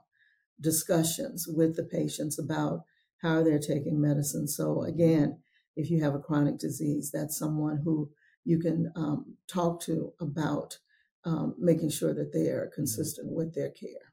discussions 0.61 1.47
with 1.49 1.77
the 1.77 1.85
patients 1.85 2.39
about 2.39 2.85
how 3.23 3.43
they're 3.43 3.59
taking 3.59 4.01
medicine. 4.01 4.49
So, 4.49 4.83
again, 4.83 5.39
if 5.77 5.91
you 5.91 6.03
have 6.03 6.15
a 6.15 6.19
chronic 6.19 6.59
disease, 6.59 7.11
that's 7.13 7.39
someone 7.39 7.81
who 7.85 8.11
you 8.45 8.59
can 8.59 8.91
um, 8.97 9.37
talk 9.47 9.81
to 9.83 10.13
about 10.21 10.79
um, 11.25 11.55
making 11.59 11.91
sure 11.91 12.15
that 12.15 12.33
they 12.33 12.49
are 12.49 12.71
consistent 12.75 13.31
with 13.31 13.55
their 13.55 13.71
care. 13.71 14.13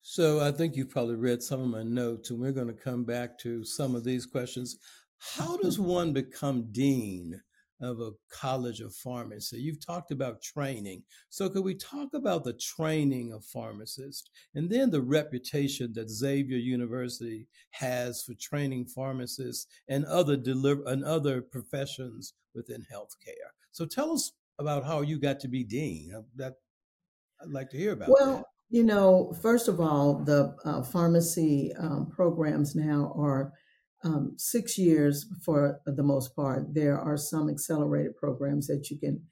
So 0.00 0.40
I 0.40 0.52
think 0.52 0.74
you've 0.74 0.90
probably 0.90 1.16
read 1.16 1.42
some 1.42 1.60
of 1.60 1.68
my 1.68 1.82
notes, 1.82 2.30
and 2.30 2.40
we're 2.40 2.52
going 2.52 2.68
to 2.68 2.72
come 2.72 3.04
back 3.04 3.38
to 3.40 3.64
some 3.64 3.94
of 3.94 4.04
these 4.04 4.24
questions. 4.24 4.78
How 5.18 5.56
does 5.58 5.78
one 5.78 6.12
become 6.12 6.72
dean 6.72 7.40
of 7.80 8.00
a 8.00 8.12
college 8.30 8.80
of 8.80 8.94
pharmacy? 8.94 9.60
You've 9.60 9.84
talked 9.84 10.10
about 10.10 10.42
training. 10.42 11.02
So 11.28 11.48
could 11.48 11.64
we 11.64 11.74
talk 11.74 12.14
about 12.14 12.44
the 12.44 12.54
training 12.54 13.32
of 13.32 13.44
pharmacists 13.44 14.30
and 14.54 14.68
then 14.68 14.90
the 14.90 15.02
reputation 15.02 15.92
that 15.94 16.10
Xavier 16.10 16.58
University 16.58 17.46
has 17.70 18.22
for 18.22 18.34
training 18.34 18.86
pharmacists 18.86 19.66
and 19.88 20.04
other 20.06 20.36
deliver 20.36 20.82
and 20.86 21.04
other 21.04 21.42
professions 21.42 22.34
within 22.54 22.84
healthcare? 22.92 23.50
So 23.72 23.86
tell 23.86 24.12
us 24.12 24.32
about 24.58 24.84
how 24.84 25.02
you 25.02 25.18
got 25.18 25.40
to 25.40 25.48
be 25.48 25.64
dean. 25.64 26.12
That 26.36 26.54
I'd 27.40 27.50
like 27.50 27.70
to 27.70 27.76
hear 27.76 27.92
about. 27.92 28.08
Well, 28.08 28.38
that. 28.38 28.44
You 28.70 28.82
know, 28.82 29.34
first 29.40 29.66
of 29.68 29.80
all, 29.80 30.22
the 30.24 30.54
uh, 30.64 30.82
pharmacy 30.82 31.72
um, 31.78 32.10
programs 32.14 32.74
now 32.74 33.14
are 33.16 33.52
um, 34.04 34.34
six 34.36 34.78
years 34.78 35.26
for 35.44 35.80
the 35.86 36.02
most 36.02 36.34
part. 36.36 36.74
There 36.74 36.98
are 36.98 37.16
some 37.16 37.48
accelerated 37.48 38.16
programs 38.16 38.66
that 38.68 38.90
you 38.90 38.98
can 38.98 39.22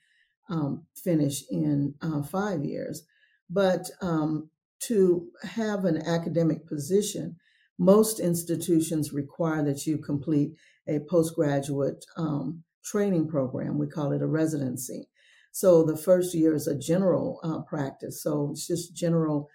um, 0.48 0.86
finish 0.94 1.42
in 1.50 1.94
uh, 2.02 2.22
five 2.22 2.64
years. 2.64 3.04
But 3.48 3.90
um, 4.00 4.50
to 4.80 5.28
have 5.42 5.84
an 5.84 6.02
academic 6.06 6.66
position, 6.66 7.36
most 7.78 8.20
institutions 8.20 9.12
require 9.12 9.62
that 9.64 9.86
you 9.86 9.98
complete 9.98 10.52
a 10.88 11.00
postgraduate 11.00 12.04
um, 12.16 12.64
training 12.84 13.28
program. 13.28 13.78
We 13.78 13.88
call 13.88 14.12
it 14.12 14.22
a 14.22 14.26
residency. 14.26 15.08
So 15.52 15.84
the 15.84 15.96
first 15.96 16.34
year 16.34 16.54
is 16.54 16.66
a 16.66 16.78
general 16.78 17.40
uh, 17.42 17.60
practice. 17.62 18.22
So 18.22 18.50
it's 18.52 18.66
just 18.66 18.94
general 18.94 19.48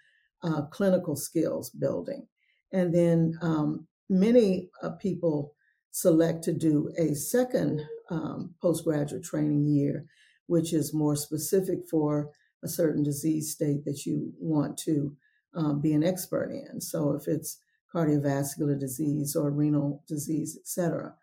uh, 0.44 0.64
clinical 0.64 1.16
skills 1.16 1.70
building. 1.70 2.28
And 2.74 2.94
then 2.94 3.38
um, 3.42 3.88
many 4.12 4.70
uh, 4.84 4.92
people 4.92 5.56
select 5.90 6.44
to 6.44 6.54
do 6.54 6.92
a 6.98 7.16
second 7.16 7.82
um, 8.10 8.54
postgraduate 8.62 9.24
training 9.24 9.66
year, 9.68 10.06
which 10.48 10.74
is 10.74 10.94
more 10.94 11.16
specific 11.16 11.80
for 11.90 12.30
a 12.64 12.68
certain 12.68 13.04
disease 13.04 13.52
state 13.52 13.84
that 13.86 14.06
you 14.06 14.32
want 14.40 14.78
to 14.78 15.16
um, 15.56 15.82
be 15.82 15.94
an 15.94 16.04
expert 16.04 16.52
in. 16.52 16.80
So 16.80 17.14
if 17.14 17.28
it's 17.28 17.60
cardiovascular 17.94 18.80
disease 18.80 19.36
or 19.36 19.52
renal 19.52 20.04
disease, 20.08 20.58
et 20.58 20.68
cetera. 20.68 21.14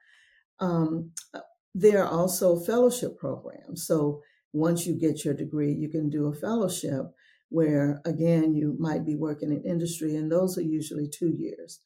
Um, 0.61 1.13
uh, 1.33 1.41
there 1.75 2.05
are 2.05 2.11
also 2.11 2.59
fellowship 2.59 3.19
programs. 3.19 3.87
So 3.87 4.23
once 4.53 4.87
you 4.87 4.99
get 4.99 5.25
your 5.25 5.35
degree, 5.35 5.73
you 5.73 5.89
can 5.89 6.11
do 6.11 6.27
a 6.27 6.35
fellowship 6.35 7.07
where, 7.49 8.03
again, 8.05 8.55
you 8.55 8.77
might 8.79 9.07
be 9.07 9.17
working 9.17 9.51
in 9.51 9.63
industry, 9.65 10.17
and 10.17 10.31
those 10.31 10.59
are 10.59 10.63
usually 10.63 11.09
two 11.09 11.31
years. 11.31 11.81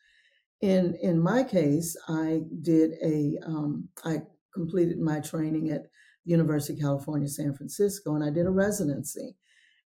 In 0.62 0.96
in 1.02 1.20
my 1.20 1.42
case, 1.42 1.96
I 2.08 2.42
did 2.62 2.92
a 3.02 3.36
um, 3.44 3.88
I 4.04 4.22
completed 4.54 5.00
my 5.00 5.18
training 5.20 5.70
at 5.70 5.86
University 6.24 6.74
of 6.74 6.80
California, 6.80 7.28
San 7.28 7.52
Francisco, 7.52 8.14
and 8.14 8.24
I 8.24 8.30
did 8.30 8.46
a 8.46 8.50
residency, 8.50 9.36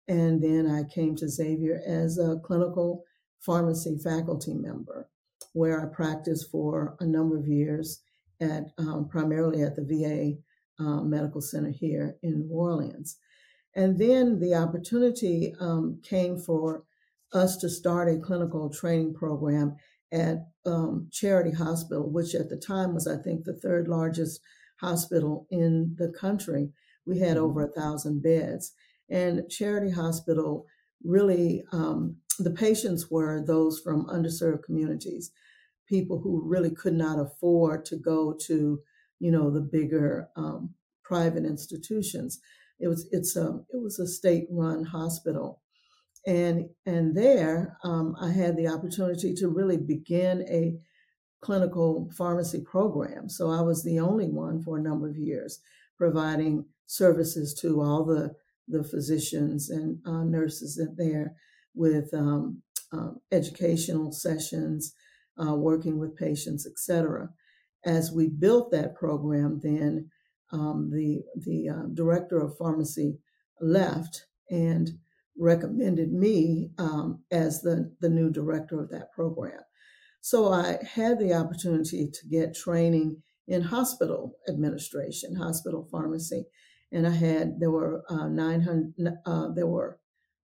and 0.09 0.43
then 0.43 0.69
I 0.69 0.83
came 0.83 1.15
to 1.15 1.29
Xavier 1.29 1.81
as 1.87 2.17
a 2.17 2.39
clinical 2.43 3.05
pharmacy 3.39 3.97
faculty 4.03 4.53
member, 4.53 5.09
where 5.53 5.81
I 5.81 5.95
practiced 5.95 6.51
for 6.51 6.97
a 6.99 7.05
number 7.05 7.37
of 7.37 7.47
years 7.47 8.01
at 8.41 8.65
um, 8.77 9.07
primarily 9.09 9.61
at 9.63 9.77
the 9.77 9.85
VA 9.85 10.83
uh, 10.83 11.01
Medical 11.03 11.39
Center 11.39 11.71
here 11.71 12.17
in 12.21 12.39
New 12.39 12.53
Orleans. 12.53 13.17
And 13.75 13.97
then 13.97 14.39
the 14.39 14.55
opportunity 14.55 15.53
um, 15.61 16.01
came 16.03 16.37
for 16.37 16.83
us 17.33 17.55
to 17.57 17.69
start 17.69 18.09
a 18.09 18.19
clinical 18.19 18.69
training 18.69 19.13
program 19.13 19.77
at 20.15 20.47
um, 20.65 21.09
Charity 21.11 21.51
Hospital, 21.51 22.09
which 22.09 22.33
at 22.33 22.49
the 22.49 22.57
time 22.57 22.93
was, 22.93 23.07
I 23.07 23.17
think, 23.21 23.43
the 23.43 23.59
third 23.59 23.87
largest 23.87 24.39
hospital 24.79 25.47
in 25.51 25.95
the 25.97 26.11
country. 26.19 26.69
We 27.05 27.19
had 27.19 27.37
over 27.37 27.63
a 27.63 27.71
thousand 27.71 28.23
beds. 28.23 28.73
And 29.09 29.49
Charity 29.49 29.91
Hospital 29.91 30.65
really, 31.03 31.63
um, 31.71 32.17
the 32.39 32.51
patients 32.51 33.11
were 33.11 33.43
those 33.45 33.79
from 33.79 34.07
underserved 34.07 34.63
communities, 34.63 35.31
people 35.87 36.21
who 36.21 36.41
really 36.43 36.71
could 36.71 36.95
not 36.95 37.19
afford 37.19 37.85
to 37.85 37.97
go 37.97 38.35
to 38.47 38.79
you 39.19 39.31
know, 39.31 39.49
the 39.49 39.61
bigger 39.61 40.29
um, 40.35 40.73
private 41.03 41.45
institutions. 41.45 42.39
It 42.79 42.87
was 42.87 43.07
it's 43.11 43.35
a 43.35 43.59
it 43.69 43.81
was 43.81 43.99
a 43.99 44.07
state 44.07 44.47
run 44.51 44.83
hospital, 44.83 45.61
and 46.25 46.69
and 46.85 47.15
there 47.15 47.77
um, 47.83 48.15
I 48.19 48.31
had 48.31 48.57
the 48.57 48.67
opportunity 48.67 49.33
to 49.35 49.47
really 49.47 49.77
begin 49.77 50.45
a 50.49 50.75
clinical 51.41 52.09
pharmacy 52.17 52.61
program. 52.61 53.29
So 53.29 53.51
I 53.51 53.61
was 53.61 53.83
the 53.83 53.99
only 53.99 54.27
one 54.29 54.61
for 54.63 54.77
a 54.77 54.81
number 54.81 55.09
of 55.09 55.17
years 55.17 55.59
providing 55.97 56.65
services 56.87 57.53
to 57.61 57.81
all 57.81 58.05
the 58.05 58.33
the 58.67 58.83
physicians 58.83 59.69
and 59.69 59.99
uh, 60.05 60.23
nurses 60.23 60.79
in 60.79 60.95
there 60.97 61.35
with 61.75 62.13
um, 62.13 62.61
um, 62.91 63.19
educational 63.31 64.11
sessions, 64.11 64.93
uh, 65.37 65.53
working 65.53 65.99
with 65.99 66.15
patients, 66.15 66.65
etc 66.65 67.29
as 67.85 68.11
we 68.11 68.27
built 68.27 68.71
that 68.71 68.95
program, 68.95 69.59
then 69.61 70.09
um, 70.51 70.89
the 70.91 71.23
the 71.45 71.69
uh, 71.69 71.87
director 71.93 72.39
of 72.39 72.57
pharmacy 72.57 73.19
left 73.61 74.25
and 74.49 74.89
recommended 75.37 76.11
me 76.11 76.71
um, 76.77 77.23
as 77.31 77.61
the 77.61 77.93
the 78.01 78.09
new 78.09 78.29
director 78.29 78.81
of 78.81 78.89
that 78.89 79.11
program. 79.11 79.61
So 80.21 80.51
I 80.51 80.79
had 80.83 81.19
the 81.19 81.33
opportunity 81.33 82.09
to 82.11 82.27
get 82.27 82.55
training 82.55 83.21
in 83.47 83.61
hospital 83.61 84.37
administration, 84.47 85.35
hospital 85.35 85.87
pharmacy, 85.91 86.45
and 86.91 87.05
I 87.05 87.11
had 87.11 87.59
there 87.59 87.71
were 87.71 88.03
uh, 88.09 88.27
900 88.27 89.17
uh, 89.25 89.49
there 89.53 89.67
were 89.67 89.99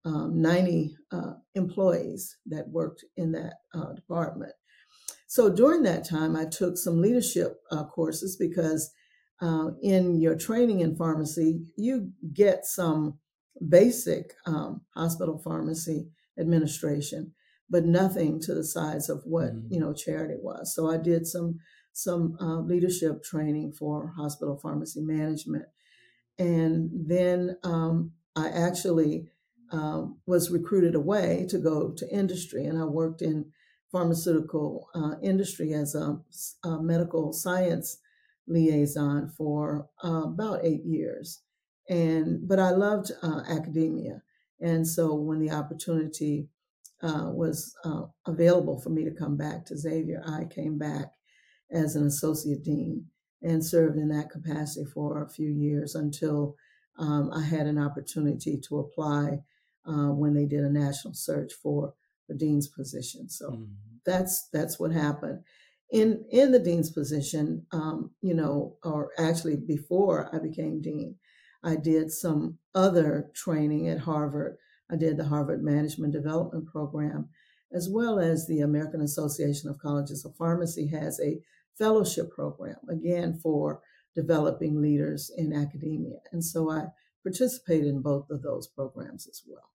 um, 0.06 0.42
90 0.42 0.96
uh, 1.12 1.34
employees 1.56 2.38
that 2.46 2.70
worked 2.70 3.04
in 3.18 3.32
that 3.34 3.56
uh, 3.74 3.94
department. 3.94 4.54
So 5.28 5.50
during 5.50 5.84
that 5.84 6.08
time, 6.08 6.36
I 6.36 6.46
took 6.46 6.78
some 6.78 7.02
leadership 7.02 7.58
uh, 7.72 7.84
courses 7.84 8.36
because 8.38 8.92
uh, 9.42 9.72
in 9.82 10.20
your 10.20 10.36
training 10.36 10.80
in 10.80 10.96
pharmacy, 10.96 11.62
you 11.78 12.12
get 12.34 12.66
some 12.66 13.20
basic 13.68 14.34
um, 14.46 14.82
hospital 14.96 15.38
pharmacy 15.38 16.08
administration, 16.40 17.34
but 17.70 17.86
nothing 17.86 18.40
to 18.42 18.54
the 18.54 18.64
size 18.64 19.10
of 19.10 19.22
what 19.26 19.54
mm-hmm. 19.54 19.74
you 19.74 19.80
know 19.80 19.94
charity 19.94 20.36
was. 20.42 20.74
So 20.76 20.90
I 20.90 20.98
did 20.98 21.28
some 21.28 21.60
some 21.94 22.38
uh, 22.40 22.62
leadership 22.62 23.24
training 23.24 23.74
for 23.74 24.14
hospital 24.16 24.58
pharmacy 24.62 25.02
management, 25.02 25.66
and 26.38 26.90
then 26.94 27.58
um, 27.64 28.12
I 28.36 28.50
actually 28.50 29.28
um, 29.72 30.20
was 30.26 30.52
recruited 30.52 30.96
away 30.96 31.46
to 31.50 31.58
go 31.58 31.92
to 31.92 32.14
industry, 32.14 32.66
and 32.66 32.80
I 32.80 32.86
worked 32.86 33.22
in 33.22 33.52
pharmaceutical 33.92 34.88
uh, 34.94 35.16
industry 35.22 35.74
as 35.74 35.96
a, 35.96 36.20
a, 36.64 36.82
medical 36.82 37.34
science 37.34 37.98
liaison 38.48 39.32
for 39.36 39.90
uh, 40.04 40.24
about 40.24 40.60
eight 40.64 40.86
years. 40.86 41.42
And 41.90 42.48
but 42.48 42.60
I 42.60 42.70
loved 42.70 43.12
uh, 43.24 43.42
academia, 43.50 44.22
and 44.62 44.88
so 44.88 45.16
when 45.16 45.40
the 45.40 45.52
opportunity 45.52 46.48
uh, 47.02 47.32
was 47.32 47.74
uh, 47.84 48.04
available 48.28 48.80
for 48.80 48.90
me 48.90 49.04
to 49.06 49.12
come 49.12 49.38
back 49.38 49.66
to 49.66 49.78
Xavier, 49.78 50.22
I 50.26 50.46
came 50.46 50.78
back 50.78 51.08
as 51.72 51.96
an 51.96 52.06
associate 52.06 52.64
dean 52.64 53.06
and 53.42 53.66
served 53.66 53.98
in 53.98 54.10
that 54.10 54.30
capacity 54.30 54.86
for 54.86 55.24
a 55.24 55.30
few 55.30 55.50
years 55.50 55.96
until 55.96 56.56
um, 56.98 57.32
I 57.34 57.44
had 57.44 57.68
an 57.68 57.78
opportunity 57.78 58.60
to 58.68 58.80
apply 58.80 59.40
uh, 59.88 60.12
when 60.12 60.34
they 60.34 60.46
did 60.46 60.64
a 60.64 60.70
national 60.70 61.14
search 61.14 61.54
for 61.54 61.94
the 62.28 62.36
dean's 62.36 62.68
position. 62.68 63.30
So 63.30 63.52
mm-hmm. 63.52 63.64
that's 64.06 64.50
that's 64.52 64.80
what 64.80 64.92
happened. 64.92 65.40
In 65.92 66.26
in 66.30 66.52
the 66.52 66.60
dean's 66.60 66.92
position, 66.92 67.66
um, 67.72 68.12
you 68.22 68.34
know, 68.34 68.76
or 68.84 69.12
actually 69.18 69.56
before 69.56 70.30
I 70.36 70.40
became 70.40 70.82
dean, 70.82 71.16
I 71.64 71.76
did 71.76 72.12
some 72.12 72.58
other 72.74 73.30
training 73.34 73.88
at 73.88 74.00
Harvard. 74.00 74.58
I 74.92 74.96
did 74.96 75.18
the 75.18 75.26
Harvard 75.26 75.64
Management 75.64 76.14
Development 76.14 76.66
Program, 76.66 77.30
as 77.74 77.90
well 77.90 78.20
as 78.20 78.48
the 78.48 78.62
American 78.62 79.02
Association 79.02 79.70
of 79.70 79.80
Colleges 79.80 80.26
of 80.26 80.36
Pharmacy 80.36 80.88
has 80.88 81.20
a 81.20 81.40
fellowship 81.78 82.32
program, 82.32 82.78
again, 82.90 83.40
for 83.42 83.82
developing 84.16 84.82
leaders 84.82 85.32
in 85.38 85.54
academia. 85.54 86.18
And 86.32 86.44
so 86.44 86.72
I 86.72 86.88
participated 87.24 87.88
in 87.88 88.02
both 88.02 88.30
of 88.30 88.42
those 88.42 88.68
programs 88.68 89.28
as 89.28 89.44
well. 89.48 89.70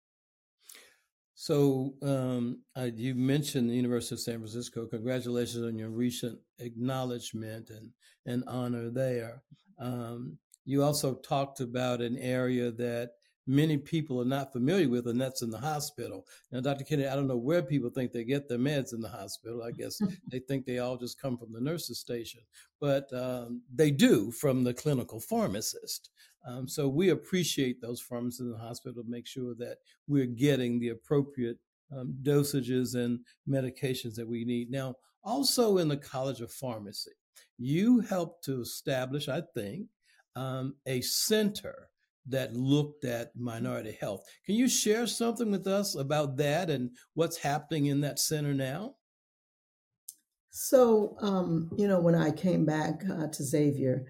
So 1.34 1.94
um, 2.02 2.60
uh, 2.76 2.90
you 2.94 3.14
mentioned 3.14 3.70
the 3.70 3.74
University 3.74 4.14
of 4.14 4.20
San 4.20 4.38
Francisco. 4.38 4.86
Congratulations 4.86 5.64
on 5.64 5.78
your 5.78 5.88
recent 5.88 6.38
acknowledgement 6.58 7.70
and, 7.70 7.90
and 8.26 8.44
honor 8.46 8.90
there. 8.90 9.42
Um, 9.78 10.38
you 10.64 10.82
also 10.82 11.14
talked 11.14 11.60
about 11.60 12.00
an 12.00 12.16
area 12.18 12.70
that 12.72 13.12
many 13.46 13.76
people 13.76 14.20
are 14.20 14.26
not 14.26 14.52
familiar 14.52 14.88
with, 14.88 15.08
and 15.08 15.20
that's 15.20 15.42
in 15.42 15.50
the 15.50 15.58
hospital. 15.58 16.26
Now, 16.52 16.60
Dr. 16.60 16.84
Kennedy, 16.84 17.08
I 17.08 17.16
don't 17.16 17.26
know 17.26 17.36
where 17.36 17.62
people 17.62 17.90
think 17.90 18.12
they 18.12 18.24
get 18.24 18.48
their 18.48 18.58
meds 18.58 18.92
in 18.92 19.00
the 19.00 19.08
hospital. 19.08 19.62
I 19.62 19.72
guess 19.72 20.00
they 20.30 20.38
think 20.38 20.64
they 20.64 20.78
all 20.78 20.96
just 20.96 21.20
come 21.20 21.36
from 21.36 21.52
the 21.52 21.60
nurse's 21.60 21.98
station, 21.98 22.40
but 22.80 23.12
um, 23.12 23.62
they 23.74 23.90
do 23.90 24.30
from 24.30 24.62
the 24.62 24.74
clinical 24.74 25.20
pharmacist. 25.20 26.10
Um, 26.46 26.68
so 26.68 26.88
we 26.88 27.10
appreciate 27.10 27.80
those 27.80 28.00
pharmacists 28.00 28.40
in 28.40 28.52
the 28.52 28.58
hospital 28.58 29.02
to 29.02 29.10
make 29.10 29.26
sure 29.26 29.54
that 29.56 29.78
we're 30.06 30.26
getting 30.26 30.78
the 30.78 30.90
appropriate 30.90 31.58
um, 31.94 32.14
dosages 32.22 32.94
and 32.94 33.20
medications 33.48 34.14
that 34.14 34.28
we 34.28 34.44
need. 34.44 34.70
Now, 34.70 34.94
also 35.24 35.78
in 35.78 35.88
the 35.88 35.96
College 35.96 36.40
of 36.40 36.52
Pharmacy, 36.52 37.10
you 37.58 38.00
helped 38.00 38.44
to 38.44 38.60
establish, 38.60 39.28
I 39.28 39.42
think, 39.54 39.88
um, 40.36 40.74
a 40.86 41.00
center 41.00 41.88
that 42.26 42.54
looked 42.54 43.04
at 43.04 43.34
minority 43.36 43.96
health. 44.00 44.24
Can 44.46 44.54
you 44.54 44.68
share 44.68 45.06
something 45.06 45.50
with 45.50 45.66
us 45.66 45.94
about 45.94 46.36
that 46.36 46.70
and 46.70 46.90
what's 47.14 47.38
happening 47.38 47.86
in 47.86 48.00
that 48.02 48.18
center 48.18 48.54
now? 48.54 48.94
So, 50.50 51.16
um, 51.20 51.70
you 51.76 51.86
know, 51.86 52.00
when 52.00 52.14
I 52.14 52.30
came 52.30 52.64
back 52.64 53.02
uh, 53.10 53.28
to 53.28 53.44
Xavier, 53.44 54.04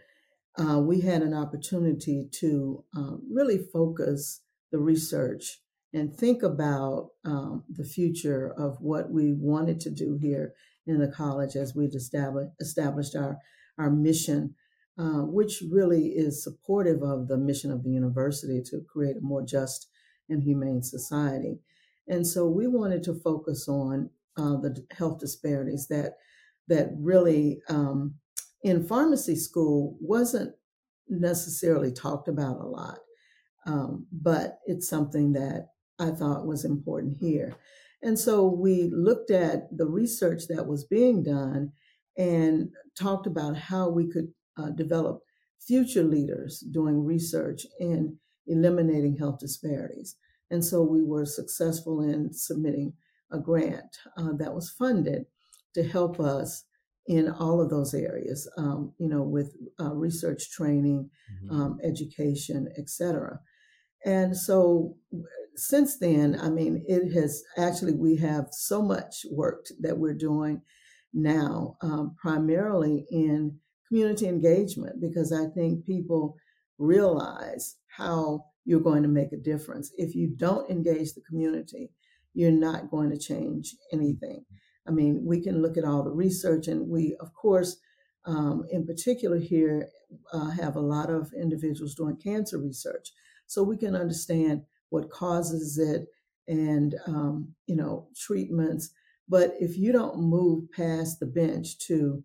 uh, 0.58 0.78
we 0.78 1.00
had 1.00 1.22
an 1.22 1.34
opportunity 1.34 2.28
to 2.32 2.84
um, 2.96 3.22
really 3.30 3.58
focus 3.72 4.40
the 4.72 4.78
research 4.78 5.60
and 5.92 6.14
think 6.14 6.42
about 6.42 7.10
um, 7.24 7.64
the 7.68 7.84
future 7.84 8.54
of 8.56 8.76
what 8.80 9.10
we 9.10 9.32
wanted 9.32 9.80
to 9.80 9.90
do 9.90 10.18
here 10.20 10.54
in 10.86 10.98
the 10.98 11.08
college 11.08 11.56
as 11.56 11.74
we 11.74 11.86
established, 11.86 12.52
established 12.60 13.16
our, 13.16 13.38
our 13.78 13.90
mission 13.90 14.54
uh, 14.98 15.22
which 15.22 15.62
really 15.70 16.08
is 16.08 16.42
supportive 16.42 17.02
of 17.02 17.28
the 17.28 17.38
mission 17.38 17.70
of 17.70 17.84
the 17.84 17.90
university 17.90 18.60
to 18.62 18.80
create 18.92 19.16
a 19.16 19.20
more 19.20 19.42
just 19.42 19.88
and 20.28 20.42
humane 20.42 20.82
society. 20.82 21.58
And 22.08 22.26
so 22.26 22.46
we 22.46 22.66
wanted 22.66 23.02
to 23.04 23.14
focus 23.14 23.68
on 23.68 24.10
uh, 24.36 24.56
the 24.56 24.84
health 24.96 25.18
disparities 25.18 25.86
that 25.88 26.14
that 26.68 26.90
really 26.98 27.60
um, 27.68 28.14
in 28.62 28.86
pharmacy 28.86 29.34
school 29.36 29.96
wasn't 30.00 30.54
necessarily 31.08 31.92
talked 31.92 32.28
about 32.28 32.60
a 32.60 32.66
lot, 32.66 32.98
um, 33.66 34.06
but 34.12 34.60
it's 34.66 34.88
something 34.88 35.32
that 35.32 35.70
I 35.98 36.10
thought 36.10 36.46
was 36.46 36.64
important 36.64 37.16
here. 37.18 37.56
And 38.02 38.18
so 38.18 38.46
we 38.46 38.90
looked 38.92 39.30
at 39.30 39.76
the 39.76 39.86
research 39.86 40.42
that 40.48 40.66
was 40.66 40.84
being 40.84 41.22
done 41.22 41.72
and 42.16 42.70
talked 42.98 43.26
about 43.26 43.56
how 43.56 43.88
we 43.88 44.08
could 44.08 44.32
uh, 44.56 44.70
develop 44.70 45.20
future 45.60 46.02
leaders 46.02 46.64
doing 46.70 47.04
research 47.04 47.66
in 47.78 48.18
eliminating 48.46 49.16
health 49.16 49.38
disparities. 49.38 50.16
And 50.50 50.64
so 50.64 50.82
we 50.82 51.02
were 51.04 51.26
successful 51.26 52.02
in 52.02 52.32
submitting 52.32 52.94
a 53.30 53.38
grant 53.38 53.98
uh, 54.16 54.32
that 54.38 54.54
was 54.54 54.70
funded 54.70 55.26
to 55.74 55.84
help 55.84 56.18
us 56.18 56.64
in 57.06 57.28
all 57.28 57.60
of 57.60 57.70
those 57.70 57.94
areas, 57.94 58.48
um, 58.56 58.92
you 58.98 59.08
know, 59.08 59.22
with 59.22 59.56
uh, 59.80 59.92
research 59.94 60.50
training, 60.50 61.10
mm-hmm. 61.44 61.60
um, 61.60 61.78
education, 61.82 62.68
etc. 62.78 63.40
And 64.04 64.36
so 64.36 64.96
since 65.56 65.98
then, 65.98 66.38
I 66.40 66.50
mean, 66.50 66.84
it 66.88 67.12
has 67.12 67.42
actually, 67.56 67.94
we 67.94 68.16
have 68.16 68.48
so 68.50 68.82
much 68.82 69.26
work 69.30 69.66
that 69.80 69.98
we're 69.98 70.14
doing 70.14 70.62
now, 71.12 71.76
um, 71.82 72.14
primarily 72.20 73.06
in 73.10 73.58
community 73.90 74.28
engagement 74.28 75.00
because 75.00 75.32
I 75.32 75.46
think 75.54 75.84
people 75.84 76.36
realize 76.78 77.76
how 77.88 78.44
you're 78.64 78.80
going 78.80 79.02
to 79.02 79.08
make 79.08 79.32
a 79.32 79.36
difference. 79.36 79.90
If 79.96 80.14
you 80.14 80.32
don't 80.36 80.70
engage 80.70 81.12
the 81.12 81.22
community, 81.22 81.90
you're 82.34 82.52
not 82.52 82.90
going 82.90 83.10
to 83.10 83.18
change 83.18 83.74
anything. 83.92 84.44
I 84.86 84.92
mean, 84.92 85.24
we 85.24 85.42
can 85.42 85.60
look 85.60 85.76
at 85.76 85.84
all 85.84 86.02
the 86.02 86.10
research, 86.10 86.68
and 86.68 86.88
we, 86.88 87.16
of 87.20 87.34
course, 87.34 87.76
um, 88.24 88.64
in 88.70 88.86
particular 88.86 89.38
here, 89.38 89.88
uh, 90.32 90.50
have 90.50 90.76
a 90.76 90.80
lot 90.80 91.10
of 91.10 91.32
individuals 91.38 91.94
doing 91.94 92.16
cancer 92.16 92.58
research. 92.58 93.08
So 93.46 93.62
we 93.62 93.76
can 93.76 93.96
understand 93.96 94.62
what 94.90 95.10
causes 95.10 95.78
it 95.78 96.06
and, 96.48 96.94
um, 97.06 97.54
you 97.66 97.76
know, 97.76 98.08
treatments. 98.16 98.90
But 99.28 99.54
if 99.60 99.76
you 99.76 99.92
don't 99.92 100.20
move 100.20 100.70
past 100.72 101.20
the 101.20 101.26
bench 101.26 101.78
to 101.86 102.22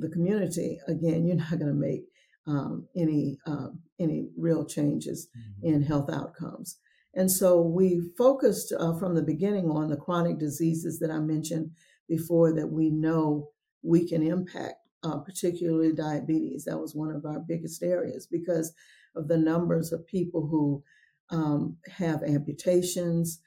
the 0.00 0.08
community, 0.08 0.78
again, 0.86 1.26
you're 1.26 1.36
not 1.36 1.50
going 1.50 1.66
to 1.66 1.74
make 1.74 2.04
um, 2.46 2.88
any 2.96 3.38
um, 3.46 3.80
any 4.00 4.28
real 4.36 4.64
changes 4.64 5.28
mm-hmm. 5.36 5.74
in 5.74 5.82
health 5.82 6.10
outcomes. 6.10 6.78
And 7.14 7.30
so 7.30 7.60
we 7.60 8.10
focused 8.16 8.72
uh, 8.78 8.96
from 8.98 9.14
the 9.14 9.22
beginning 9.22 9.70
on 9.70 9.88
the 9.88 9.96
chronic 9.96 10.38
diseases 10.38 10.98
that 11.00 11.10
I 11.10 11.18
mentioned 11.18 11.70
before 12.08 12.52
that 12.54 12.68
we 12.68 12.90
know 12.90 13.48
we 13.82 14.08
can 14.08 14.22
impact, 14.22 14.76
uh, 15.02 15.18
particularly 15.18 15.92
diabetes. 15.92 16.64
That 16.64 16.78
was 16.78 16.94
one 16.94 17.10
of 17.10 17.24
our 17.24 17.40
biggest 17.40 17.82
areas 17.82 18.26
because 18.30 18.72
of 19.16 19.28
the 19.28 19.38
numbers 19.38 19.92
of 19.92 20.06
people 20.06 20.46
who 20.46 20.82
um, 21.30 21.76
have 21.90 22.22
amputations, 22.22 23.40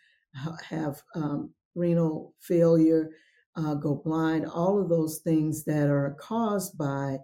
have 0.69 1.01
um, 1.15 1.53
renal 1.75 2.33
failure, 2.39 3.09
uh, 3.55 3.75
go 3.75 3.95
blind, 3.95 4.45
all 4.45 4.81
of 4.81 4.89
those 4.89 5.19
things 5.19 5.65
that 5.65 5.89
are 5.89 6.15
caused 6.19 6.77
by 6.77 7.17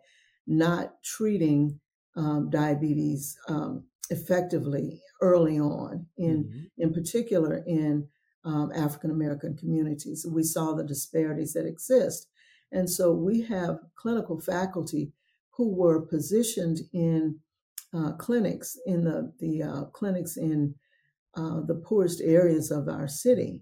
not 0.45 1.01
treating 1.03 1.79
um, 2.15 2.49
diabetes 2.49 3.37
um, 3.47 3.83
effectively 4.09 5.01
early 5.21 5.59
on, 5.59 6.05
in 6.17 6.45
mm-hmm. 6.45 6.81
in 6.83 6.93
particular 6.93 7.63
in 7.67 8.07
um, 8.43 8.71
African 8.75 9.11
American 9.11 9.55
communities. 9.55 10.25
We 10.29 10.43
saw 10.43 10.73
the 10.73 10.83
disparities 10.83 11.53
that 11.53 11.65
exist, 11.65 12.27
and 12.71 12.89
so 12.89 13.13
we 13.13 13.41
have 13.43 13.79
clinical 13.95 14.39
faculty 14.39 15.11
who 15.51 15.73
were 15.73 16.01
positioned 16.01 16.79
in 16.93 17.39
uh, 17.93 18.13
clinics 18.13 18.77
in 18.85 19.03
the 19.03 19.33
the 19.39 19.63
uh, 19.63 19.83
clinics 19.85 20.37
in 20.37 20.75
uh, 21.35 21.61
the 21.61 21.75
poorest 21.75 22.21
areas 22.21 22.71
of 22.71 22.87
our 22.87 23.07
city 23.07 23.61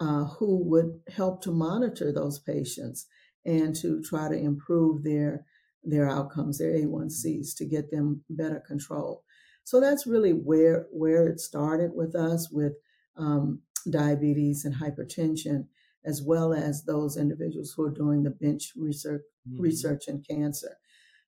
uh, 0.00 0.24
who 0.24 0.64
would 0.64 1.00
help 1.14 1.42
to 1.42 1.52
monitor 1.52 2.12
those 2.12 2.38
patients 2.38 3.06
and 3.44 3.76
to 3.76 4.02
try 4.02 4.28
to 4.28 4.36
improve 4.36 5.04
their 5.04 5.44
their 5.82 6.08
outcomes, 6.08 6.58
their 6.58 6.72
A1Cs, 6.72 7.56
to 7.56 7.64
get 7.64 7.90
them 7.90 8.22
better 8.28 8.62
control. 8.66 9.24
So 9.64 9.80
that's 9.80 10.06
really 10.06 10.32
where 10.32 10.86
where 10.90 11.26
it 11.26 11.40
started 11.40 11.92
with 11.94 12.14
us 12.14 12.50
with 12.50 12.74
um, 13.16 13.62
diabetes 13.90 14.64
and 14.64 14.74
hypertension, 14.74 15.66
as 16.04 16.22
well 16.22 16.52
as 16.52 16.84
those 16.84 17.16
individuals 17.16 17.72
who 17.76 17.84
are 17.84 17.92
doing 17.92 18.22
the 18.22 18.30
bench 18.30 18.72
research 18.76 19.22
mm-hmm. 19.48 19.60
research 19.60 20.08
in 20.08 20.22
cancer. 20.22 20.76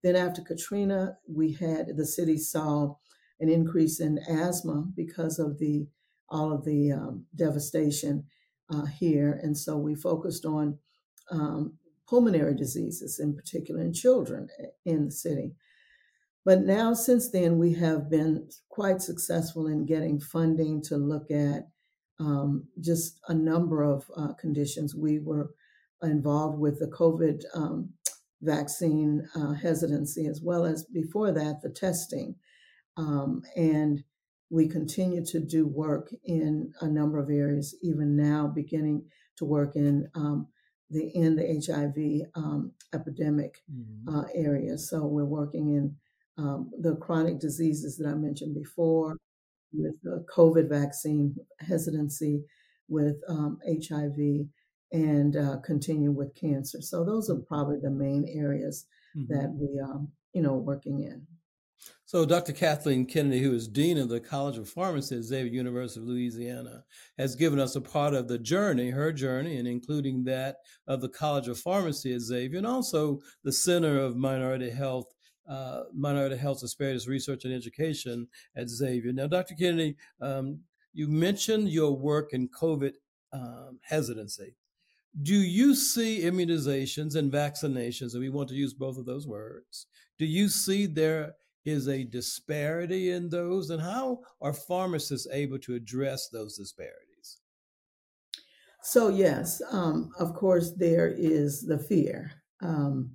Then 0.02 0.14
after 0.14 0.42
Katrina, 0.42 1.16
we 1.28 1.52
had 1.52 1.96
the 1.96 2.06
city 2.06 2.38
saw 2.38 2.94
an 3.40 3.48
increase 3.48 4.00
in 4.00 4.18
asthma 4.28 4.86
because 4.94 5.38
of 5.38 5.58
the 5.58 5.88
all 6.30 6.52
of 6.52 6.64
the 6.64 6.92
um, 6.92 7.24
devastation 7.34 8.24
uh, 8.70 8.86
here. 8.86 9.38
And 9.42 9.56
so 9.56 9.76
we 9.76 9.94
focused 9.94 10.44
on 10.44 10.78
um, 11.30 11.74
pulmonary 12.08 12.54
diseases, 12.54 13.18
in 13.18 13.34
particular 13.34 13.82
in 13.82 13.92
children 13.92 14.48
in 14.84 15.06
the 15.06 15.12
city. 15.12 15.52
But 16.44 16.62
now, 16.62 16.94
since 16.94 17.30
then, 17.30 17.58
we 17.58 17.74
have 17.74 18.08
been 18.08 18.48
quite 18.70 19.02
successful 19.02 19.66
in 19.66 19.84
getting 19.84 20.18
funding 20.18 20.82
to 20.84 20.96
look 20.96 21.30
at 21.30 21.68
um, 22.18 22.64
just 22.80 23.20
a 23.28 23.34
number 23.34 23.82
of 23.82 24.04
uh, 24.16 24.32
conditions. 24.34 24.94
We 24.94 25.18
were 25.18 25.50
involved 26.02 26.58
with 26.58 26.78
the 26.78 26.86
COVID 26.86 27.42
um, 27.54 27.90
vaccine 28.40 29.28
uh, 29.34 29.52
hesitancy, 29.52 30.26
as 30.26 30.40
well 30.42 30.64
as 30.64 30.84
before 30.84 31.32
that, 31.32 31.60
the 31.62 31.70
testing. 31.70 32.36
Um, 32.96 33.42
and 33.56 34.02
we 34.50 34.68
continue 34.68 35.24
to 35.26 35.40
do 35.40 35.66
work 35.66 36.10
in 36.24 36.72
a 36.80 36.88
number 36.88 37.18
of 37.18 37.30
areas, 37.30 37.76
even 37.82 38.16
now, 38.16 38.46
beginning 38.46 39.04
to 39.36 39.44
work 39.44 39.76
in 39.76 40.08
um, 40.14 40.48
the 40.90 41.10
in 41.14 41.36
the 41.36 41.62
HIV 41.64 42.30
um, 42.34 42.72
epidemic 42.94 43.58
mm-hmm. 43.70 44.16
uh, 44.16 44.24
area. 44.34 44.78
So 44.78 45.04
we're 45.04 45.24
working 45.24 45.74
in 45.74 45.96
um, 46.42 46.70
the 46.80 46.96
chronic 46.96 47.40
diseases 47.40 47.96
that 47.98 48.08
I 48.08 48.14
mentioned 48.14 48.54
before, 48.54 49.16
with 49.72 50.00
the 50.02 50.24
COVID 50.34 50.68
vaccine 50.68 51.36
hesitancy, 51.60 52.44
with 52.88 53.16
um, 53.28 53.58
HIV, 53.66 54.46
and 54.92 55.36
uh, 55.36 55.56
continue 55.64 56.10
with 56.10 56.34
cancer. 56.34 56.80
So 56.80 57.04
those 57.04 57.28
are 57.28 57.36
probably 57.36 57.78
the 57.82 57.90
main 57.90 58.26
areas 58.34 58.86
mm-hmm. 59.16 59.32
that 59.34 59.52
we, 59.52 59.78
um, 59.80 60.08
you 60.32 60.40
know, 60.40 60.54
working 60.54 61.02
in. 61.02 61.26
So, 62.08 62.24
Dr. 62.24 62.54
Kathleen 62.54 63.04
Kennedy, 63.04 63.42
who 63.42 63.52
is 63.52 63.68
Dean 63.68 63.98
of 63.98 64.08
the 64.08 64.18
College 64.18 64.56
of 64.56 64.66
Pharmacy 64.66 65.14
at 65.14 65.24
Xavier 65.24 65.52
University 65.52 66.00
of 66.00 66.06
Louisiana, 66.06 66.84
has 67.18 67.34
given 67.34 67.60
us 67.60 67.76
a 67.76 67.82
part 67.82 68.14
of 68.14 68.28
the 68.28 68.38
journey, 68.38 68.88
her 68.88 69.12
journey, 69.12 69.58
and 69.58 69.68
including 69.68 70.24
that 70.24 70.56
of 70.86 71.02
the 71.02 71.10
College 71.10 71.48
of 71.48 71.58
Pharmacy 71.58 72.14
at 72.14 72.22
Xavier, 72.22 72.56
and 72.56 72.66
also 72.66 73.18
the 73.44 73.52
Center 73.52 73.98
of 73.98 74.16
Minority 74.16 74.70
Health 74.70 75.12
uh, 75.50 75.82
Minority 75.94 76.38
Health 76.38 76.60
Disparities 76.60 77.06
Research 77.06 77.44
and 77.44 77.52
Education 77.52 78.26
at 78.56 78.70
Xavier. 78.70 79.12
Now, 79.12 79.26
Dr. 79.26 79.54
Kennedy, 79.54 79.94
um, 80.22 80.60
you 80.94 81.08
mentioned 81.08 81.68
your 81.68 81.94
work 81.94 82.32
in 82.32 82.48
COVID 82.48 82.94
um, 83.34 83.80
hesitancy. 83.82 84.56
Do 85.22 85.34
you 85.34 85.74
see 85.74 86.22
immunizations 86.22 87.16
and 87.16 87.30
vaccinations, 87.30 88.14
and 88.14 88.22
we 88.22 88.30
want 88.30 88.48
to 88.48 88.54
use 88.54 88.72
both 88.72 88.96
of 88.96 89.04
those 89.04 89.26
words, 89.26 89.88
do 90.18 90.24
you 90.24 90.48
see 90.48 90.86
there 90.86 91.34
is 91.68 91.88
a 91.88 92.04
disparity 92.04 93.10
in 93.10 93.28
those, 93.28 93.70
and 93.70 93.82
how 93.82 94.20
are 94.40 94.52
pharmacists 94.52 95.28
able 95.32 95.58
to 95.60 95.74
address 95.74 96.28
those 96.28 96.56
disparities? 96.56 97.38
So, 98.82 99.08
yes, 99.08 99.60
um, 99.70 100.10
of 100.18 100.34
course, 100.34 100.72
there 100.76 101.08
is 101.08 101.62
the 101.62 101.78
fear. 101.78 102.32
Um, 102.62 103.10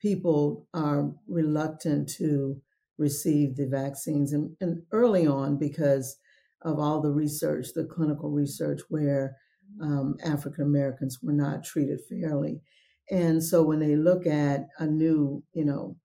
people 0.00 0.66
are 0.74 1.12
reluctant 1.28 2.08
to 2.16 2.60
receive 2.98 3.56
the 3.56 3.66
vaccines. 3.66 4.32
And, 4.32 4.56
and 4.60 4.82
early 4.92 5.26
on, 5.26 5.58
because 5.58 6.16
of 6.62 6.78
all 6.78 7.00
the 7.00 7.10
research, 7.10 7.68
the 7.74 7.84
clinical 7.84 8.30
research, 8.30 8.80
where 8.88 9.36
um, 9.80 10.16
African 10.24 10.64
Americans 10.64 11.18
were 11.22 11.32
not 11.32 11.64
treated 11.64 12.00
fairly. 12.08 12.60
And 13.10 13.42
so 13.42 13.62
when 13.62 13.80
they 13.80 13.96
look 13.96 14.26
at 14.26 14.68
a 14.78 14.86
new, 14.86 15.42
you 15.52 15.64
know, 15.64 15.96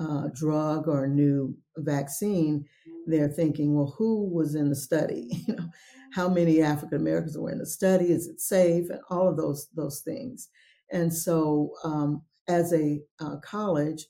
uh, 0.00 0.28
drug 0.34 0.88
or 0.88 1.04
a 1.04 1.08
new 1.08 1.56
vaccine, 1.76 2.64
they're 3.06 3.28
thinking, 3.28 3.74
well, 3.74 3.94
who 3.98 4.28
was 4.28 4.54
in 4.54 4.68
the 4.68 4.76
study? 4.76 5.28
You 5.46 5.56
know, 5.56 5.68
how 6.12 6.28
many 6.28 6.60
African 6.60 7.00
Americans 7.00 7.38
were 7.38 7.50
in 7.50 7.58
the 7.58 7.66
study? 7.66 8.10
Is 8.10 8.26
it 8.26 8.40
safe? 8.40 8.90
And 8.90 9.00
all 9.10 9.28
of 9.28 9.36
those 9.36 9.68
those 9.76 10.00
things. 10.00 10.48
And 10.90 11.14
so 11.14 11.72
um, 11.84 12.22
as 12.48 12.72
a 12.72 13.00
uh, 13.20 13.36
college, 13.44 14.06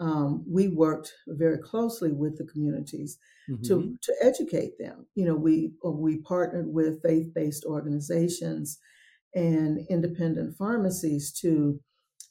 um, 0.00 0.44
we 0.48 0.68
worked 0.68 1.12
very 1.28 1.58
closely 1.58 2.10
with 2.10 2.36
the 2.38 2.44
communities 2.44 3.18
mm-hmm. 3.48 3.62
to 3.62 3.96
to 4.02 4.14
educate 4.20 4.78
them. 4.78 5.06
You 5.14 5.26
know, 5.26 5.36
we 5.36 5.72
uh, 5.84 5.90
we 5.90 6.18
partnered 6.22 6.72
with 6.72 7.02
faith 7.02 7.32
based 7.34 7.64
organizations 7.64 8.78
and 9.34 9.78
independent 9.88 10.56
pharmacies 10.56 11.32
to 11.40 11.80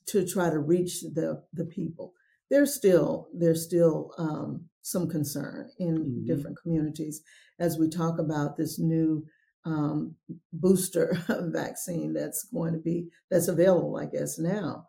to 0.07 0.27
try 0.27 0.49
to 0.49 0.59
reach 0.59 1.01
the 1.01 1.43
the 1.53 1.65
people. 1.65 2.13
There's 2.53 2.75
still 2.75 3.29
there's 3.33 3.63
still 3.63 4.11
um, 4.19 4.65
some 4.83 5.09
concern 5.09 5.71
in 5.79 5.97
mm-hmm. 5.97 6.25
different 6.27 6.57
communities 6.61 7.23
as 7.59 7.79
we 7.79 7.89
talk 7.89 8.19
about 8.19 8.57
this 8.57 8.77
new 8.77 9.25
um, 9.65 10.13
booster 10.51 11.17
vaccine 11.51 12.13
that's 12.13 12.47
going 12.53 12.73
to 12.73 12.79
be 12.79 13.07
that's 13.31 13.47
available, 13.47 13.97
I 13.97 14.05
guess 14.05 14.37
now 14.37 14.85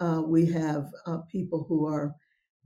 uh, 0.00 0.20
we 0.26 0.52
have 0.52 0.90
uh, 1.06 1.20
people 1.32 1.64
who 1.66 1.86
are 1.86 2.14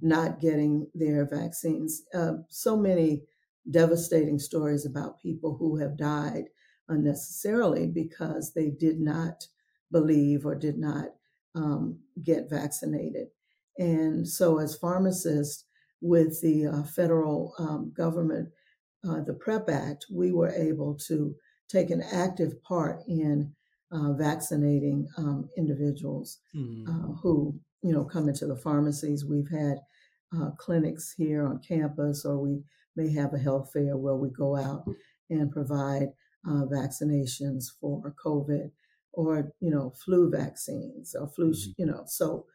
not 0.00 0.40
getting 0.40 0.88
their 0.92 1.24
vaccines. 1.24 2.02
Uh, 2.12 2.32
so 2.48 2.76
many 2.76 3.22
devastating 3.70 4.40
stories 4.40 4.84
about 4.84 5.20
people 5.20 5.56
who 5.56 5.76
have 5.76 5.96
died 5.96 6.46
unnecessarily 6.88 7.86
because 7.86 8.54
they 8.54 8.70
did 8.70 8.98
not 8.98 9.46
believe 9.92 10.44
or 10.44 10.56
did 10.56 10.78
not 10.78 11.10
um, 11.54 12.00
get 12.24 12.50
vaccinated. 12.50 13.28
And 13.78 14.28
so, 14.28 14.58
as 14.58 14.76
pharmacists, 14.76 15.64
with 16.02 16.40
the 16.42 16.66
uh, 16.66 16.82
federal 16.82 17.54
um, 17.58 17.92
government, 17.96 18.48
uh, 19.08 19.22
the 19.22 19.34
PREP 19.34 19.70
Act, 19.70 20.06
we 20.12 20.32
were 20.32 20.50
able 20.50 20.96
to 21.06 21.34
take 21.68 21.90
an 21.90 22.02
active 22.12 22.60
part 22.62 22.98
in 23.06 23.52
uh, 23.92 24.12
vaccinating 24.14 25.08
um, 25.16 25.48
individuals 25.56 26.40
mm-hmm. 26.54 26.88
uh, 26.88 27.14
who 27.22 27.58
you 27.82 27.92
know 27.92 28.04
come 28.04 28.28
into 28.28 28.46
the 28.46 28.56
pharmacies. 28.56 29.24
We've 29.24 29.50
had 29.50 29.78
uh, 30.36 30.50
clinics 30.58 31.14
here 31.16 31.46
on 31.46 31.60
campus, 31.66 32.24
or 32.24 32.38
we 32.38 32.62
may 32.96 33.12
have 33.14 33.32
a 33.32 33.38
health 33.38 33.70
fair 33.72 33.96
where 33.96 34.16
we 34.16 34.30
go 34.30 34.56
out 34.56 34.84
and 35.30 35.52
provide 35.52 36.08
uh, 36.46 36.64
vaccinations 36.64 37.66
for 37.80 38.14
COVID 38.24 38.70
or 39.12 39.52
you 39.60 39.70
know 39.70 39.92
flu 40.04 40.30
vaccines 40.30 41.14
or 41.18 41.28
flu 41.28 41.50
mm-hmm. 41.50 41.70
you 41.76 41.86
know 41.86 42.02
so 42.06 42.46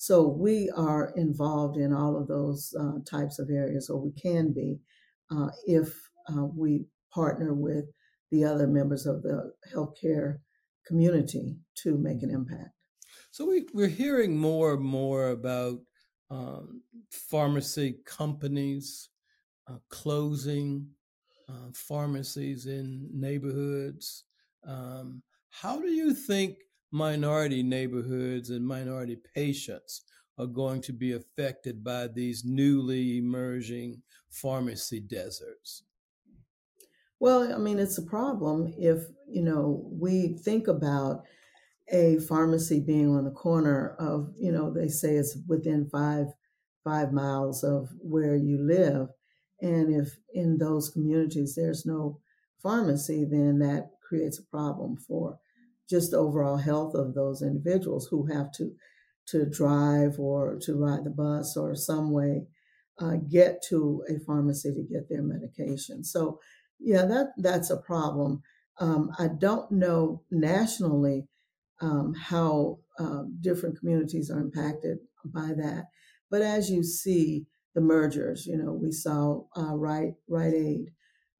so 0.00 0.26
we 0.26 0.70
are 0.78 1.12
involved 1.14 1.76
in 1.76 1.92
all 1.92 2.16
of 2.16 2.26
those 2.26 2.74
uh, 2.80 3.00
types 3.04 3.38
of 3.38 3.50
areas 3.50 3.90
or 3.90 4.00
we 4.00 4.12
can 4.12 4.50
be 4.50 4.78
uh, 5.30 5.48
if 5.66 5.94
uh, 6.30 6.46
we 6.46 6.86
partner 7.12 7.52
with 7.52 7.84
the 8.30 8.42
other 8.42 8.66
members 8.66 9.04
of 9.04 9.22
the 9.22 9.52
healthcare 9.74 10.38
community 10.86 11.58
to 11.74 11.98
make 11.98 12.22
an 12.22 12.30
impact. 12.30 12.70
So 13.30 13.46
we, 13.46 13.66
we're 13.74 13.88
hearing 13.88 14.38
more 14.38 14.72
and 14.72 14.82
more 14.82 15.32
about 15.32 15.80
um, 16.30 16.80
pharmacy 17.10 17.98
companies 18.06 19.10
uh, 19.68 19.76
closing 19.90 20.86
uh, 21.46 21.72
pharmacies 21.74 22.64
in 22.64 23.06
neighborhoods. 23.12 24.24
Um, 24.66 25.22
how 25.50 25.78
do 25.78 25.88
you 25.92 26.14
think 26.14 26.56
minority 26.90 27.62
neighborhoods 27.62 28.50
and 28.50 28.66
minority 28.66 29.16
patients 29.16 30.02
are 30.38 30.46
going 30.46 30.80
to 30.82 30.92
be 30.92 31.12
affected 31.12 31.84
by 31.84 32.08
these 32.08 32.44
newly 32.44 33.18
emerging 33.18 34.02
pharmacy 34.28 35.00
deserts? 35.00 35.84
Well, 37.18 37.52
I 37.52 37.58
mean, 37.58 37.78
it's 37.78 37.98
a 37.98 38.02
problem 38.02 38.72
if, 38.78 39.04
you 39.26 39.42
know, 39.42 39.88
we 39.92 40.38
think 40.38 40.68
about 40.68 41.26
a 41.88 42.18
pharmacy 42.20 42.80
being 42.80 43.16
on 43.16 43.24
the 43.24 43.30
corner 43.32 43.96
of, 43.98 44.32
you 44.36 44.52
know, 44.52 44.72
they 44.72 44.88
say 44.88 45.16
it's 45.16 45.36
within 45.48 45.90
five 45.90 46.28
five 46.84 47.12
miles 47.12 47.64
of 47.64 47.90
where 48.00 48.36
you 48.36 48.58
live. 48.58 49.10
And 49.60 49.94
if 49.94 50.18
in 50.32 50.58
those 50.58 50.88
communities 50.90 51.54
there's 51.56 51.86
no 51.86 52.20
pharmacy, 52.58 53.24
then 53.24 53.58
that 53.60 53.90
creates 54.02 54.38
a 54.38 54.44
problem 54.44 54.96
for 54.96 55.40
just 55.90 56.12
the 56.12 56.16
overall 56.16 56.56
health 56.56 56.94
of 56.94 57.14
those 57.14 57.42
individuals 57.42 58.06
who 58.10 58.26
have 58.26 58.52
to 58.52 58.72
to 59.26 59.46
drive 59.46 60.18
or 60.18 60.58
to 60.62 60.76
ride 60.76 61.04
the 61.04 61.10
bus 61.10 61.56
or 61.56 61.74
some 61.74 62.10
way 62.10 62.46
uh, 63.00 63.16
get 63.28 63.62
to 63.68 64.02
a 64.08 64.18
pharmacy 64.24 64.72
to 64.72 64.82
get 64.82 65.08
their 65.08 65.22
medication. 65.22 66.04
So 66.04 66.40
yeah, 66.78 67.04
that 67.06 67.28
that's 67.38 67.70
a 67.70 67.76
problem. 67.76 68.42
Um, 68.78 69.10
I 69.18 69.28
don't 69.28 69.70
know 69.70 70.22
nationally 70.30 71.28
um, 71.80 72.14
how 72.14 72.78
uh, 72.98 73.24
different 73.40 73.78
communities 73.78 74.30
are 74.30 74.40
impacted 74.40 74.98
by 75.24 75.52
that, 75.56 75.84
but 76.30 76.42
as 76.42 76.70
you 76.70 76.82
see 76.82 77.46
the 77.74 77.80
mergers, 77.80 78.46
you 78.46 78.56
know, 78.56 78.72
we 78.72 78.90
saw 78.90 79.42
uh, 79.56 79.76
Rite 79.76 80.14
Rite 80.28 80.54
Aid 80.54 80.90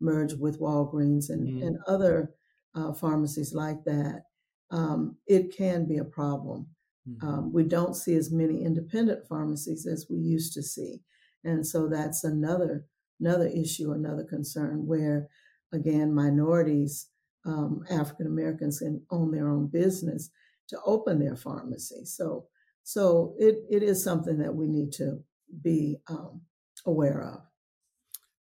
merge 0.01 0.35
with 0.35 0.61
Walgreens 0.61 1.29
and 1.29 1.49
mm-hmm. 1.49 1.67
and 1.67 1.79
other 1.87 2.31
uh, 2.75 2.93
pharmacies 2.93 3.53
like 3.55 3.85
that. 3.85 4.23
Um, 4.71 5.17
it 5.27 5.57
can 5.57 5.87
be 5.87 5.99
a 5.99 6.05
problem. 6.05 6.69
Mm-hmm. 7.09 7.27
Um, 7.27 7.53
we 7.53 7.65
don't 7.65 7.97
see 7.97 8.15
as 8.15 8.31
many 8.31 8.63
independent 8.63 9.27
pharmacies 9.27 9.87
as 9.87 10.07
we 10.09 10.19
used 10.19 10.53
to 10.55 10.63
see, 10.63 11.03
and 11.45 11.67
so 11.67 11.89
that's 11.89 12.25
another 12.25 12.87
another 13.19 13.49
issue, 13.49 13.93
another 13.93 14.25
concern 14.25 14.87
where, 14.87 15.29
again, 15.73 16.15
minorities, 16.15 17.09
um, 17.45 17.85
African 17.91 18.27
Americans 18.27 18.79
can 18.79 19.03
own 19.11 19.31
their 19.31 19.49
own 19.49 19.67
business 19.67 20.31
to 20.69 20.79
open 20.87 21.19
their 21.19 21.37
pharmacy. 21.37 22.05
So 22.05 22.47
so 22.83 23.35
it, 23.39 23.65
it 23.71 23.83
is 23.83 24.03
something 24.03 24.39
that 24.39 24.55
we 24.55 24.67
need 24.67 24.93
to 24.93 25.23
be 25.63 25.99
um, 26.09 26.43
aware 26.87 27.23
of. 27.23 27.43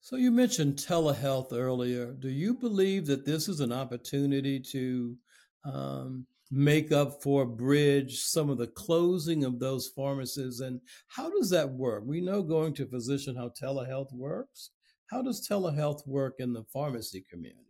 So 0.00 0.16
you 0.16 0.30
mentioned 0.30 0.76
telehealth 0.76 1.52
earlier. 1.52 2.12
Do 2.12 2.28
you 2.28 2.54
believe 2.54 3.06
that 3.06 3.24
this 3.24 3.48
is 3.48 3.60
an 3.60 3.72
opportunity 3.72 4.60
to 4.60 5.16
um, 5.64 6.26
make 6.50 6.92
up 6.92 7.22
for 7.22 7.44
bridge 7.44 8.20
some 8.20 8.50
of 8.50 8.58
the 8.58 8.66
closing 8.66 9.44
of 9.44 9.58
those 9.58 9.88
pharmacies? 9.88 10.60
And 10.60 10.80
how 11.08 11.30
does 11.30 11.50
that 11.50 11.70
work? 11.70 12.04
We 12.06 12.20
know 12.20 12.42
going 12.42 12.74
to 12.74 12.86
physician 12.86 13.36
how 13.36 13.50
telehealth 13.50 14.12
works. 14.12 14.70
How 15.10 15.22
does 15.22 15.46
telehealth 15.46 16.06
work 16.06 16.36
in 16.38 16.52
the 16.52 16.64
pharmacy 16.64 17.24
community? 17.30 17.60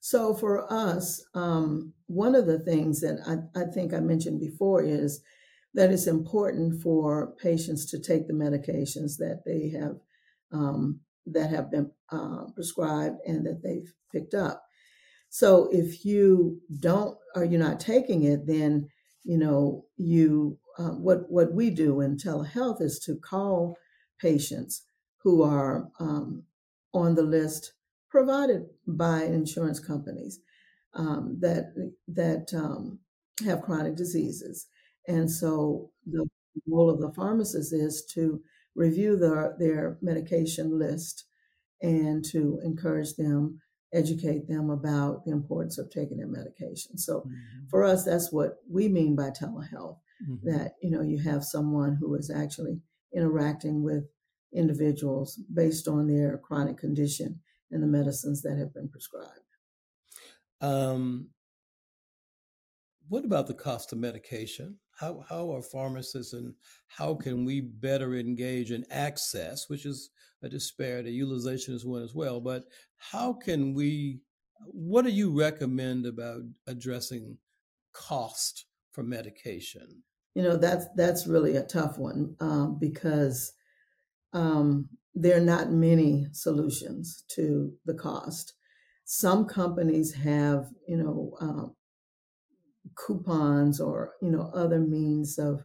So 0.00 0.34
for 0.34 0.70
us, 0.72 1.24
um, 1.32 1.92
one 2.06 2.34
of 2.34 2.46
the 2.46 2.58
things 2.58 3.00
that 3.00 3.20
I, 3.24 3.60
I 3.60 3.66
think 3.66 3.94
I 3.94 4.00
mentioned 4.00 4.40
before 4.40 4.82
is 4.82 5.22
that 5.74 5.92
it's 5.92 6.08
important 6.08 6.82
for 6.82 7.34
patients 7.40 7.86
to 7.86 8.00
take 8.00 8.26
the 8.26 8.34
medications 8.34 9.16
that 9.18 9.42
they 9.46 9.68
have 9.78 9.96
um, 10.52 11.00
that 11.26 11.50
have 11.50 11.70
been 11.70 11.90
uh, 12.10 12.46
prescribed 12.54 13.20
and 13.26 13.46
that 13.46 13.62
they've 13.62 13.92
picked 14.12 14.34
up. 14.34 14.64
So 15.32 15.70
if 15.72 16.04
you 16.04 16.60
don't 16.78 17.16
or 17.34 17.42
you're 17.42 17.58
not 17.58 17.80
taking 17.80 18.24
it, 18.24 18.46
then 18.46 18.90
you 19.24 19.38
know 19.38 19.86
you 19.96 20.58
uh, 20.78 20.90
what 20.90 21.30
what 21.30 21.54
we 21.54 21.70
do 21.70 22.02
in 22.02 22.18
telehealth 22.18 22.82
is 22.82 22.98
to 23.06 23.16
call 23.16 23.78
patients 24.20 24.84
who 25.22 25.42
are 25.42 25.88
um, 25.98 26.42
on 26.92 27.14
the 27.14 27.22
list 27.22 27.72
provided 28.10 28.66
by 28.86 29.22
insurance 29.22 29.80
companies 29.80 30.38
um, 30.92 31.38
that 31.40 31.72
that 32.08 32.52
um, 32.54 32.98
have 33.42 33.62
chronic 33.62 33.96
diseases. 33.96 34.66
And 35.08 35.30
so 35.30 35.92
the 36.04 36.26
role 36.68 36.90
of 36.90 37.00
the 37.00 37.12
pharmacist 37.14 37.72
is 37.72 38.04
to 38.12 38.42
review 38.74 39.16
their, 39.16 39.56
their 39.58 39.96
medication 40.02 40.78
list 40.78 41.24
and 41.80 42.22
to 42.26 42.60
encourage 42.62 43.14
them, 43.14 43.61
educate 43.92 44.48
them 44.48 44.70
about 44.70 45.24
the 45.24 45.30
importance 45.30 45.78
of 45.78 45.90
taking 45.90 46.16
their 46.16 46.26
medication. 46.26 46.96
So 46.96 47.20
mm-hmm. 47.20 47.68
for 47.70 47.84
us, 47.84 48.04
that's 48.04 48.32
what 48.32 48.56
we 48.70 48.88
mean 48.88 49.14
by 49.14 49.30
telehealth, 49.30 49.98
mm-hmm. 50.22 50.48
that, 50.50 50.72
you 50.82 50.90
know, 50.90 51.02
you 51.02 51.18
have 51.22 51.44
someone 51.44 51.98
who 52.00 52.14
is 52.14 52.30
actually 52.30 52.80
interacting 53.14 53.82
with 53.82 54.04
individuals 54.54 55.40
based 55.52 55.88
on 55.88 56.06
their 56.06 56.38
chronic 56.38 56.78
condition 56.78 57.40
and 57.70 57.82
the 57.82 57.86
medicines 57.86 58.42
that 58.42 58.56
have 58.58 58.72
been 58.74 58.88
prescribed. 58.88 59.28
Um, 60.60 61.28
what 63.08 63.24
about 63.24 63.46
the 63.46 63.54
cost 63.54 63.92
of 63.92 63.98
medication? 63.98 64.78
How, 65.02 65.24
how 65.28 65.52
are 65.52 65.62
pharmacists 65.62 66.32
and 66.32 66.54
how 66.86 67.16
can 67.16 67.44
we 67.44 67.60
better 67.60 68.14
engage 68.14 68.70
in 68.70 68.84
access, 68.88 69.68
which 69.68 69.84
is 69.84 70.10
a 70.44 70.48
disparity, 70.48 71.10
utilization 71.10 71.74
is 71.74 71.84
one 71.84 72.04
as 72.04 72.14
well, 72.14 72.40
but 72.40 72.62
how 72.98 73.32
can 73.32 73.74
we, 73.74 74.20
what 74.60 75.04
do 75.04 75.10
you 75.10 75.36
recommend 75.36 76.06
about 76.06 76.42
addressing 76.68 77.36
cost 77.92 78.66
for 78.92 79.02
medication? 79.02 80.04
You 80.36 80.44
know, 80.44 80.56
that's, 80.56 80.86
that's 80.94 81.26
really 81.26 81.56
a 81.56 81.64
tough 81.64 81.98
one 81.98 82.36
um, 82.38 82.78
because 82.78 83.54
um, 84.32 84.88
there 85.16 85.36
are 85.36 85.44
not 85.44 85.72
many 85.72 86.28
solutions 86.30 87.24
to 87.34 87.72
the 87.86 87.94
cost. 87.94 88.52
Some 89.04 89.46
companies 89.46 90.14
have, 90.14 90.66
you 90.86 90.96
know, 90.96 91.32
um, 91.40 91.74
coupons 92.96 93.80
or 93.80 94.12
you 94.20 94.30
know 94.30 94.50
other 94.54 94.80
means 94.80 95.38
of 95.38 95.64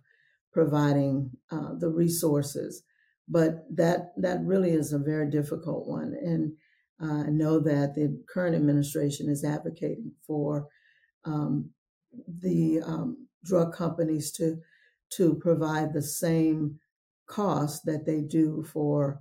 providing 0.51 1.31
uh, 1.51 1.73
the 1.77 1.89
resources. 1.89 2.83
But 3.27 3.65
that 3.75 4.13
that 4.17 4.41
really 4.43 4.71
is 4.71 4.93
a 4.93 4.99
very 4.99 5.29
difficult 5.29 5.87
one. 5.87 6.15
And 6.21 6.53
uh, 7.01 7.23
i 7.27 7.29
know 7.29 7.59
that 7.59 7.93
the 7.95 8.19
current 8.27 8.55
administration 8.55 9.29
is 9.29 9.43
advocating 9.43 10.11
for 10.25 10.67
um, 11.25 11.69
the 12.41 12.81
um, 12.85 13.27
drug 13.43 13.73
companies 13.73 14.31
to 14.31 14.57
to 15.09 15.35
provide 15.35 15.93
the 15.93 16.01
same 16.01 16.79
cost 17.27 17.85
that 17.85 18.05
they 18.05 18.21
do 18.21 18.63
for 18.71 19.19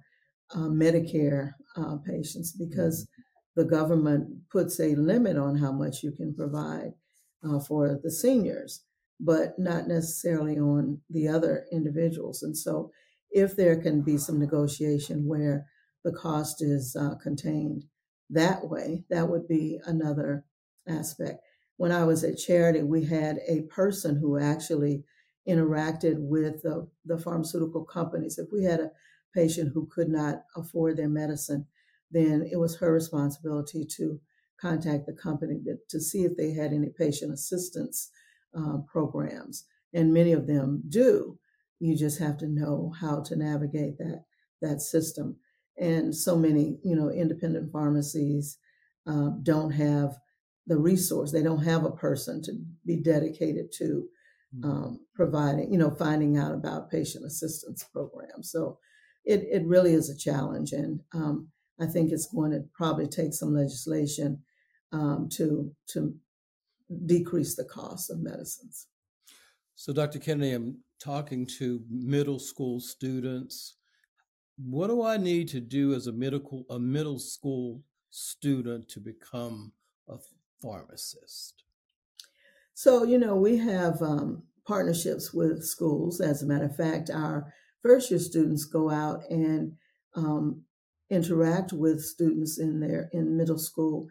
uh, 0.55 0.69
medicare 0.69 1.53
uh, 1.77 1.97
patients 1.97 2.53
because 2.53 3.05
mm-hmm. 3.05 3.61
the 3.61 3.65
government 3.65 4.29
puts 4.51 4.81
a 4.81 4.95
limit 4.95 5.37
on 5.37 5.57
how 5.57 5.73
much 5.73 6.03
you 6.03 6.13
can 6.13 6.35
provide 6.35 6.93
uh, 7.45 7.59
for 7.61 7.99
the 8.03 8.11
seniors, 8.11 8.85
but 9.21 9.59
not 9.59 9.89
necessarily 9.89 10.59
on 10.59 11.01
the 11.11 11.29
other 11.29 11.67
individuals. 11.73 12.43
And 12.43 12.57
so, 12.57 12.91
if 13.31 13.57
there 13.57 13.81
can 13.81 14.03
be 14.03 14.17
some 14.17 14.39
negotiation 14.39 15.27
where 15.27 15.67
the 16.05 16.13
cost 16.13 16.63
is 16.63 16.97
uh, 16.99 17.17
contained 17.23 17.85
that 18.31 18.69
way, 18.69 19.05
that 19.11 19.29
would 19.29 19.47
be 19.47 19.79
another 19.85 20.45
aspect. 20.89 21.41
When 21.77 21.93
I 21.93 22.05
was 22.05 22.25
at 22.25 22.39
Charity, 22.39 22.83
we 22.83 23.05
had 23.05 23.39
a 23.49 23.63
person 23.63 24.17
who 24.17 24.39
actually 24.39 25.05
interacted 25.49 26.15
with 26.19 26.63
the, 26.63 26.89
the 27.05 27.19
pharmaceutical 27.19 27.85
companies. 27.85 28.39
If 28.39 28.49
we 28.53 28.65
had 28.65 28.81
a 28.81 28.91
patient 29.35 29.73
who 29.75 29.89
could 29.95 30.09
not 30.09 30.43
afford 30.57 30.97
their 30.97 31.09
medicine, 31.09 31.67
then 32.11 32.49
it 32.51 32.57
was 32.57 32.77
her 32.79 32.93
responsibility 32.93 33.85
to 33.97 34.21
contact 34.61 35.07
the 35.07 35.13
company 35.13 35.61
to, 35.65 35.77
to 35.91 36.01
see 36.01 36.25
if 36.25 36.37
they 36.37 36.53
had 36.53 36.73
any 36.73 36.89
patient 36.99 37.33
assistance 37.33 38.11
uh, 38.57 38.79
programs. 38.91 39.65
And 39.95 40.13
many 40.13 40.33
of 40.33 40.47
them 40.47 40.83
do. 40.89 41.39
You 41.79 41.97
just 41.97 42.19
have 42.21 42.39
to 42.39 42.49
know 42.49 42.93
how 43.01 43.23
to 43.23 43.37
navigate 43.37 43.99
that 43.99 44.25
that 44.63 44.81
system. 44.81 45.37
And 45.79 46.15
so 46.15 46.37
many, 46.37 46.79
you 46.83 46.97
know, 46.97 47.11
independent 47.11 47.71
pharmacies 47.71 48.59
uh, 49.07 49.31
don't 49.43 49.73
have 49.73 50.17
the 50.67 50.79
resource. 50.79 51.33
They 51.33 51.43
don't 51.43 51.65
have 51.65 51.85
a 51.85 51.91
person 51.91 52.43
to 52.45 52.53
be 52.85 52.97
dedicated 52.97 53.67
to 53.79 54.09
mm-hmm. 54.57 54.71
um, 54.71 55.01
providing, 55.15 55.71
you 55.71 55.79
know, 55.79 55.91
finding 55.91 56.39
out 56.39 56.53
about 56.53 56.91
patient 56.91 57.25
assistance 57.27 57.85
programs. 57.93 58.51
So 58.51 58.79
it, 59.25 59.45
it 59.51 59.67
really 59.67 59.93
is 59.93 60.09
a 60.09 60.17
challenge. 60.17 60.73
And 60.73 61.01
um, 61.15 61.49
I 61.81 61.87
think 61.87 62.11
it's 62.11 62.27
going 62.27 62.53
to 62.53 62.65
probably 62.75 63.07
take 63.07 63.35
some 63.35 63.55
legislation 63.55 64.43
um, 64.93 65.29
to 65.33 65.73
to 65.89 66.15
decrease 67.07 67.55
the 67.55 67.65
cost 67.65 68.11
of 68.11 68.21
medicines. 68.21 68.87
So, 69.75 69.93
Dr. 69.93 70.19
Kennedy, 70.19 70.53
I'm 70.53 70.79
talking 70.99 71.47
to 71.59 71.83
middle 71.91 72.39
school 72.39 72.81
students. 72.81 73.75
What 74.57 74.87
do 74.87 75.03
I 75.03 75.19
need 75.19 75.49
to 75.49 75.61
do 75.61 75.95
as 75.95 76.07
a 76.07 76.13
middle 76.13 76.65
a 76.71 76.79
middle 76.79 77.19
school 77.19 77.83
student 78.11 78.89
to 78.91 79.01
become 79.01 79.73
a 80.09 80.17
pharmacist? 80.63 81.63
So, 82.73 83.05
you 83.05 83.19
know, 83.19 83.37
we 83.37 83.59
have 83.59 84.01
um, 84.03 84.43
partnerships 84.67 85.33
with 85.33 85.65
schools. 85.65 86.21
As 86.21 86.43
a 86.43 86.47
matter 86.47 86.67
of 86.67 86.77
fact, 86.77 87.11
our 87.11 87.53
first 87.83 88.11
year 88.11 88.21
students 88.21 88.65
go 88.65 88.91
out 88.91 89.23
and 89.31 89.73
um, 90.15 90.63
interact 91.11 91.73
with 91.73 92.03
students 92.03 92.59
in 92.59 92.81
their 92.81 93.09
in 93.13 93.37
middle 93.37 93.59
school 93.59 94.09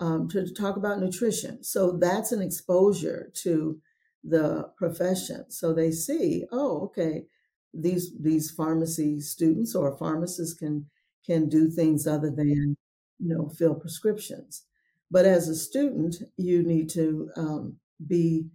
um, 0.00 0.28
to 0.28 0.52
talk 0.52 0.76
about 0.76 1.00
nutrition. 1.00 1.62
So 1.62 1.92
that's 1.92 2.32
an 2.32 2.42
exposure 2.42 3.30
to 3.42 3.80
the 4.22 4.70
profession. 4.76 5.50
So 5.50 5.72
they 5.72 5.90
see, 5.90 6.44
oh, 6.50 6.82
okay, 6.86 7.26
these 7.72 8.12
these 8.20 8.50
pharmacy 8.50 9.20
students 9.20 9.74
or 9.74 9.96
pharmacists 9.96 10.54
can 10.54 10.86
can 11.24 11.48
do 11.48 11.70
things 11.70 12.06
other 12.06 12.30
than 12.30 12.76
you 13.18 13.28
know 13.34 13.48
fill 13.48 13.74
prescriptions. 13.74 14.64
But 15.10 15.26
as 15.26 15.48
a 15.48 15.54
student, 15.54 16.16
you 16.36 16.62
need 16.62 16.88
to 16.90 17.30
um, 17.36 17.76
be 18.04 18.48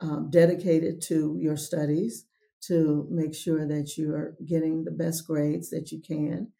um, 0.00 0.28
dedicated 0.30 1.00
to 1.02 1.36
your 1.38 1.56
studies 1.56 2.26
to 2.62 3.06
make 3.10 3.34
sure 3.34 3.66
that 3.66 3.96
you 3.96 4.12
are 4.12 4.36
getting 4.44 4.84
the 4.84 4.90
best 4.90 5.26
grades 5.26 5.70
that 5.70 5.92
you 5.92 6.00
can. 6.00 6.52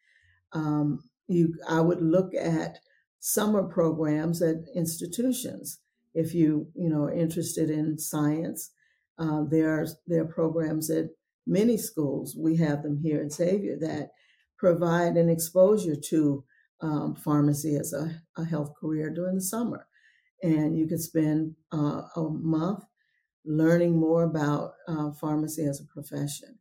Um, 0.53 1.03
you, 1.27 1.55
I 1.67 1.81
would 1.81 2.01
look 2.01 2.33
at 2.33 2.79
summer 3.19 3.63
programs 3.63 4.41
at 4.41 4.57
institutions. 4.75 5.79
If 6.13 6.33
you 6.33 6.67
you 6.75 6.89
know 6.89 7.03
are 7.03 7.13
interested 7.13 7.69
in 7.69 7.97
science, 7.99 8.71
uh, 9.19 9.43
there 9.49 9.69
are 9.69 9.87
there 10.07 10.21
are 10.21 10.33
programs 10.33 10.89
at 10.89 11.05
many 11.45 11.77
schools. 11.77 12.35
We 12.37 12.57
have 12.57 12.83
them 12.83 12.97
here 12.97 13.21
at 13.21 13.31
Xavier 13.31 13.77
that 13.81 14.09
provide 14.57 15.17
an 15.17 15.29
exposure 15.29 15.95
to 15.95 16.43
um, 16.81 17.15
pharmacy 17.15 17.75
as 17.75 17.93
a, 17.93 18.21
a, 18.37 18.43
health 18.43 18.73
career 18.79 19.09
during 19.09 19.35
the 19.35 19.41
summer, 19.41 19.87
and 20.43 20.77
you 20.77 20.87
can 20.87 20.99
spend 20.99 21.55
uh, 21.71 22.03
a 22.15 22.29
month 22.29 22.83
learning 23.45 23.97
more 23.97 24.23
about 24.23 24.73
uh, 24.87 25.11
pharmacy 25.11 25.65
as 25.65 25.79
a 25.79 25.85
profession. 25.85 26.59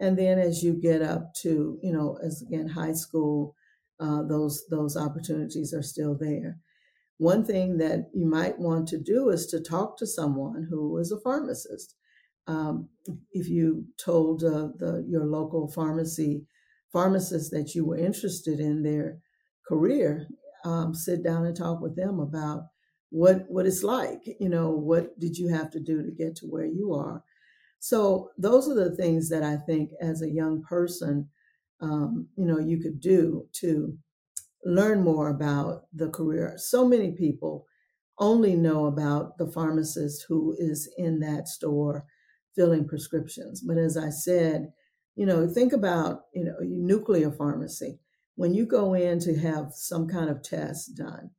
And 0.00 0.18
then 0.18 0.38
as 0.38 0.62
you 0.62 0.74
get 0.74 1.02
up 1.02 1.34
to, 1.42 1.78
you 1.82 1.92
know, 1.92 2.18
as 2.24 2.42
again, 2.42 2.68
high 2.68 2.92
school, 2.92 3.54
uh, 4.00 4.22
those 4.22 4.64
those 4.70 4.96
opportunities 4.96 5.74
are 5.74 5.82
still 5.82 6.16
there. 6.18 6.58
one 7.18 7.44
thing 7.44 7.78
that 7.78 8.10
you 8.14 8.26
might 8.26 8.58
want 8.58 8.88
to 8.88 8.98
do 8.98 9.28
is 9.30 9.46
to 9.46 9.60
talk 9.60 9.98
to 9.98 10.06
someone 10.06 10.66
who 10.70 10.96
is 10.98 11.10
a 11.12 11.20
pharmacist. 11.20 11.94
Um, 12.46 12.88
if 13.32 13.48
you 13.48 13.86
told 14.02 14.42
uh, 14.44 14.68
the 14.78 15.04
your 15.08 15.26
local 15.26 15.68
pharmacy 15.70 16.46
pharmacist 16.92 17.50
that 17.50 17.74
you 17.74 17.84
were 17.86 17.98
interested 17.98 18.60
in 18.60 18.82
their 18.82 19.18
career, 19.68 20.28
um, 20.64 20.94
sit 20.94 21.22
down 21.24 21.44
and 21.44 21.56
talk 21.56 21.80
with 21.80 21.96
them 21.96 22.20
about 22.20 22.62
what 23.10 23.44
what 23.48 23.66
it's 23.66 23.82
like. 23.82 24.22
You 24.40 24.48
know, 24.48 24.70
what 24.70 25.18
did 25.18 25.36
you 25.38 25.48
have 25.48 25.70
to 25.72 25.80
do 25.80 26.02
to 26.02 26.10
get 26.12 26.36
to 26.36 26.46
where 26.46 26.66
you 26.66 26.94
are? 26.94 27.22
So 27.80 28.30
those 28.38 28.68
are 28.68 28.74
the 28.74 28.94
things 28.96 29.28
that 29.28 29.42
I 29.42 29.56
think, 29.56 29.90
as 30.00 30.22
a 30.22 30.30
young 30.30 30.62
person, 30.62 31.28
um, 31.80 32.28
you 32.36 32.44
know, 32.44 32.58
you 32.58 32.78
could 32.80 33.00
do 33.00 33.46
to 33.60 33.96
learn 34.64 35.02
more 35.02 35.28
about 35.28 35.84
the 35.92 36.10
career. 36.10 36.54
So 36.56 36.86
many 36.86 37.12
people 37.12 37.66
only 38.18 38.56
know 38.56 38.86
about 38.86 39.38
the 39.38 39.46
pharmacist 39.46 40.26
who 40.28 40.56
is 40.58 40.92
in 40.96 41.20
that 41.20 41.46
store 41.46 42.04
filling 42.56 42.88
prescriptions. 42.88 43.62
But 43.62 43.78
as 43.78 43.96
I 43.96 44.10
said, 44.10 44.72
you 45.14 45.26
know, 45.26 45.48
think 45.48 45.72
about, 45.72 46.22
you 46.34 46.44
know, 46.44 46.56
nuclear 46.60 47.30
pharmacy. 47.30 48.00
When 48.34 48.54
you 48.54 48.66
go 48.66 48.94
in 48.94 49.20
to 49.20 49.36
have 49.38 49.72
some 49.72 50.08
kind 50.08 50.30
of 50.30 50.42
test 50.42 50.96
done, 50.96 51.30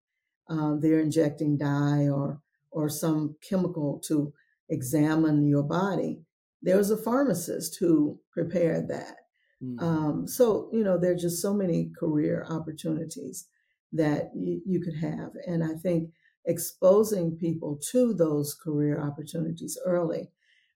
um, 0.50 0.80
they're 0.82 1.00
injecting 1.00 1.58
dye 1.58 2.08
or 2.08 2.42
or 2.72 2.88
some 2.90 3.36
chemical 3.42 4.00
to 4.08 4.34
examine 4.70 5.48
your 5.48 5.64
body. 5.64 6.22
There's 6.62 6.92
a 6.92 6.98
pharmacist 6.98 7.78
who 7.80 8.20
prepared 8.32 8.88
that. 8.90 9.16
Mm. 9.64 9.82
Um, 9.82 10.28
so, 10.28 10.70
you 10.72 10.84
know, 10.84 10.98
there 10.98 11.12
are 11.12 11.16
just 11.16 11.42
so 11.42 11.54
many 11.54 11.92
career 11.98 12.46
opportunities 12.50 13.48
that 13.94 14.32
you, 14.36 14.62
you 14.66 14.82
could 14.82 14.96
have. 14.96 15.32
And 15.48 15.64
I 15.64 15.74
think 15.74 16.12
exposing 16.46 17.38
people 17.38 17.80
to 17.92 18.14
those 18.14 18.54
career 18.54 19.02
opportunities 19.02 19.78
early 19.86 20.32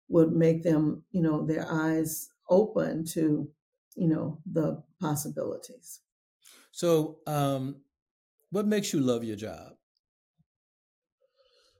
would 0.10 0.34
make 0.34 0.64
them, 0.64 1.04
you 1.12 1.22
know, 1.22 1.46
their 1.46 1.66
eyes 1.70 2.30
open 2.50 3.06
to, 3.06 3.50
you 3.96 4.08
know, 4.08 4.40
the 4.52 4.84
possibilities. 5.00 6.02
So, 6.72 7.20
um, 7.28 7.78
what 8.50 8.68
makes 8.68 8.94
you 8.94 9.00
love 9.00 9.24
your 9.24 9.36
job? 9.36 9.74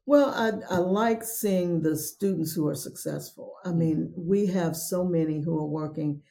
Well, 0.06 0.30
I, 0.30 0.76
I 0.76 0.80
like 0.80 1.24
seeing 1.24 1.82
the 1.82 1.96
students 1.96 2.54
who 2.54 2.68
are 2.68 2.76
successful. 2.76 3.54
I 3.64 3.72
mean, 3.72 4.14
we 4.18 4.48
have 4.48 4.76
so 4.76 5.06
many 5.06 5.42
who 5.42 5.58
are 5.58 5.66
working 5.66 6.22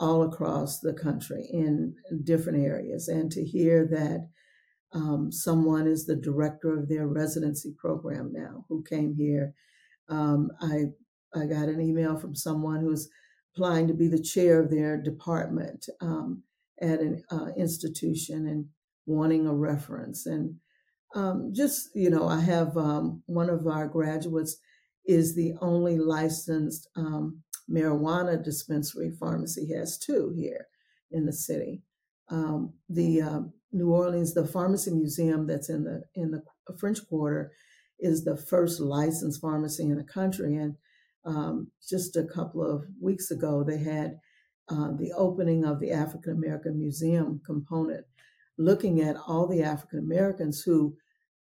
all 0.00 0.24
across 0.24 0.80
the 0.80 0.92
country 0.92 1.48
in 1.52 1.94
different 2.24 2.64
areas. 2.64 3.06
And 3.06 3.30
to 3.32 3.44
hear 3.44 3.86
that 3.86 4.28
um, 4.92 5.30
someone 5.30 5.86
is 5.86 6.06
the 6.06 6.16
director 6.16 6.76
of 6.76 6.88
their 6.88 7.06
residency 7.06 7.74
program 7.78 8.32
now 8.32 8.64
who 8.68 8.82
came 8.82 9.14
here. 9.14 9.54
Um, 10.08 10.50
I, 10.60 10.86
I 11.34 11.46
got 11.46 11.68
an 11.68 11.80
email 11.80 12.16
from 12.16 12.34
someone 12.34 12.80
who's 12.80 13.08
applying 13.54 13.88
to 13.88 13.94
be 13.94 14.08
the 14.08 14.22
chair 14.22 14.60
of 14.60 14.70
their 14.70 15.00
department 15.00 15.86
um, 16.00 16.42
at 16.80 17.00
an 17.00 17.22
uh, 17.30 17.48
institution 17.56 18.46
and 18.46 18.66
wanting 19.06 19.46
a 19.46 19.54
reference. 19.54 20.26
And 20.26 20.56
um, 21.14 21.52
just, 21.54 21.90
you 21.94 22.10
know, 22.10 22.28
I 22.28 22.40
have 22.40 22.76
um, 22.76 23.22
one 23.26 23.48
of 23.48 23.66
our 23.66 23.86
graduates 23.86 24.56
is 25.06 25.34
the 25.34 25.54
only 25.60 25.98
licensed 25.98 26.88
um, 26.96 27.42
marijuana 27.70 28.42
dispensary 28.42 29.10
pharmacy 29.18 29.72
has 29.74 29.98
two 29.98 30.32
here 30.36 30.66
in 31.10 31.24
the 31.26 31.32
city. 31.32 31.82
Um, 32.30 32.72
the 32.88 33.22
uh, 33.22 33.40
New 33.72 33.92
Orleans, 33.92 34.34
the 34.34 34.46
pharmacy 34.46 34.90
museum 34.90 35.46
that's 35.46 35.68
in 35.68 35.84
the 35.84 36.02
in 36.14 36.30
the 36.30 36.42
French 36.78 37.06
Quarter, 37.08 37.52
is 37.98 38.24
the 38.24 38.36
first 38.36 38.80
licensed 38.80 39.40
pharmacy 39.40 39.84
in 39.84 39.96
the 39.96 40.04
country. 40.04 40.56
And 40.56 40.74
um, 41.24 41.70
just 41.88 42.16
a 42.16 42.24
couple 42.24 42.64
of 42.64 42.84
weeks 43.00 43.30
ago, 43.30 43.62
they 43.62 43.78
had 43.78 44.18
uh, 44.68 44.92
the 44.98 45.12
opening 45.16 45.64
of 45.64 45.80
the 45.80 45.92
African 45.92 46.32
American 46.32 46.78
Museum 46.78 47.40
component, 47.44 48.04
looking 48.58 49.00
at 49.00 49.16
all 49.28 49.46
the 49.46 49.62
African 49.62 49.98
Americans 49.98 50.62
who 50.62 50.96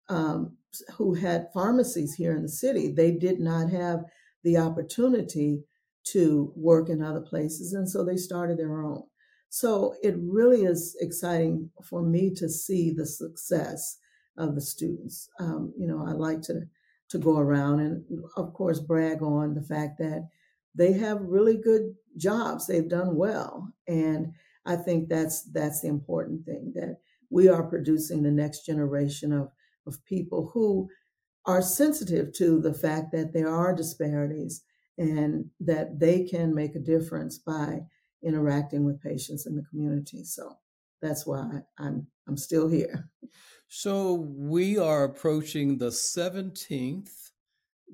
um, 0.08 0.56
who 0.96 1.14
had 1.14 1.48
pharmacies 1.52 2.14
here 2.14 2.34
in 2.34 2.42
the 2.42 2.48
city. 2.48 2.92
They 2.92 3.12
did 3.12 3.40
not 3.40 3.70
have 3.70 4.04
the 4.42 4.56
opportunity 4.56 5.64
to 6.04 6.52
work 6.56 6.88
in 6.88 7.02
other 7.02 7.20
places. 7.20 7.72
And 7.72 7.88
so 7.88 8.04
they 8.04 8.16
started 8.16 8.58
their 8.58 8.82
own. 8.82 9.04
So 9.48 9.94
it 10.02 10.14
really 10.18 10.62
is 10.62 10.96
exciting 11.00 11.70
for 11.84 12.02
me 12.02 12.32
to 12.36 12.48
see 12.48 12.90
the 12.90 13.06
success 13.06 13.98
of 14.38 14.54
the 14.54 14.60
students. 14.62 15.28
Um, 15.38 15.74
you 15.76 15.86
know, 15.86 16.04
I 16.06 16.12
like 16.12 16.40
to 16.42 16.62
to 17.10 17.18
go 17.18 17.36
around 17.36 17.80
and 17.80 18.02
of 18.38 18.54
course 18.54 18.80
brag 18.80 19.22
on 19.22 19.52
the 19.52 19.60
fact 19.60 19.98
that 19.98 20.26
they 20.74 20.94
have 20.94 21.20
really 21.20 21.58
good 21.58 21.94
jobs. 22.16 22.66
They've 22.66 22.88
done 22.88 23.16
well. 23.16 23.74
And 23.86 24.32
I 24.64 24.76
think 24.76 25.08
that's 25.08 25.42
that's 25.52 25.82
the 25.82 25.88
important 25.88 26.46
thing 26.46 26.72
that 26.74 26.96
we 27.30 27.48
are 27.48 27.62
producing 27.62 28.22
the 28.22 28.30
next 28.30 28.64
generation 28.64 29.32
of, 29.32 29.48
of 29.86 30.04
people 30.04 30.50
who 30.52 30.88
are 31.46 31.62
sensitive 31.62 32.32
to 32.34 32.60
the 32.60 32.74
fact 32.74 33.12
that 33.12 33.32
there 33.32 33.48
are 33.48 33.74
disparities 33.74 34.62
and 34.98 35.46
that 35.60 35.98
they 35.98 36.24
can 36.24 36.54
make 36.54 36.76
a 36.76 36.80
difference 36.80 37.38
by 37.38 37.80
interacting 38.22 38.84
with 38.84 39.02
patients 39.02 39.46
in 39.46 39.56
the 39.56 39.64
community. 39.70 40.22
So 40.24 40.56
that's 41.00 41.26
why 41.26 41.48
I'm 41.78 42.06
I'm 42.28 42.36
still 42.36 42.68
here. 42.68 43.10
So 43.68 44.12
we 44.14 44.78
are 44.78 45.04
approaching 45.04 45.78
the 45.78 45.88
17th 45.88 47.30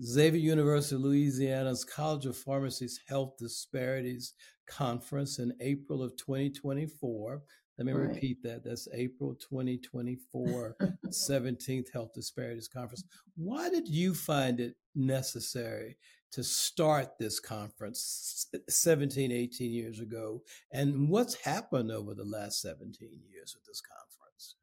Xavier 0.02 0.40
University 0.40 0.96
of 0.96 1.02
Louisiana's 1.02 1.84
College 1.84 2.26
of 2.26 2.36
Pharmacy's 2.36 3.00
Health 3.08 3.36
Disparities 3.38 4.34
Conference 4.66 5.38
in 5.38 5.52
April 5.60 6.02
of 6.02 6.16
2024. 6.16 7.42
Let 7.78 7.86
me 7.86 7.92
right. 7.92 8.08
repeat 8.08 8.42
that. 8.42 8.64
That's 8.64 8.88
April 8.92 9.36
2024, 9.36 10.76
17th 11.06 11.86
Health 11.92 12.12
Disparities 12.12 12.66
Conference. 12.66 13.04
Why 13.36 13.70
did 13.70 13.86
you 13.86 14.14
find 14.14 14.58
it 14.58 14.74
necessary 14.96 15.96
to 16.32 16.42
start 16.42 17.18
this 17.18 17.38
conference 17.38 18.48
17, 18.68 19.30
18 19.30 19.70
years 19.70 20.00
ago? 20.00 20.42
And 20.72 21.08
what's 21.08 21.36
happened 21.36 21.92
over 21.92 22.14
the 22.14 22.24
last 22.24 22.60
17 22.62 23.08
years 23.30 23.54
with 23.54 23.64
this 23.64 23.80
conference? 23.80 24.56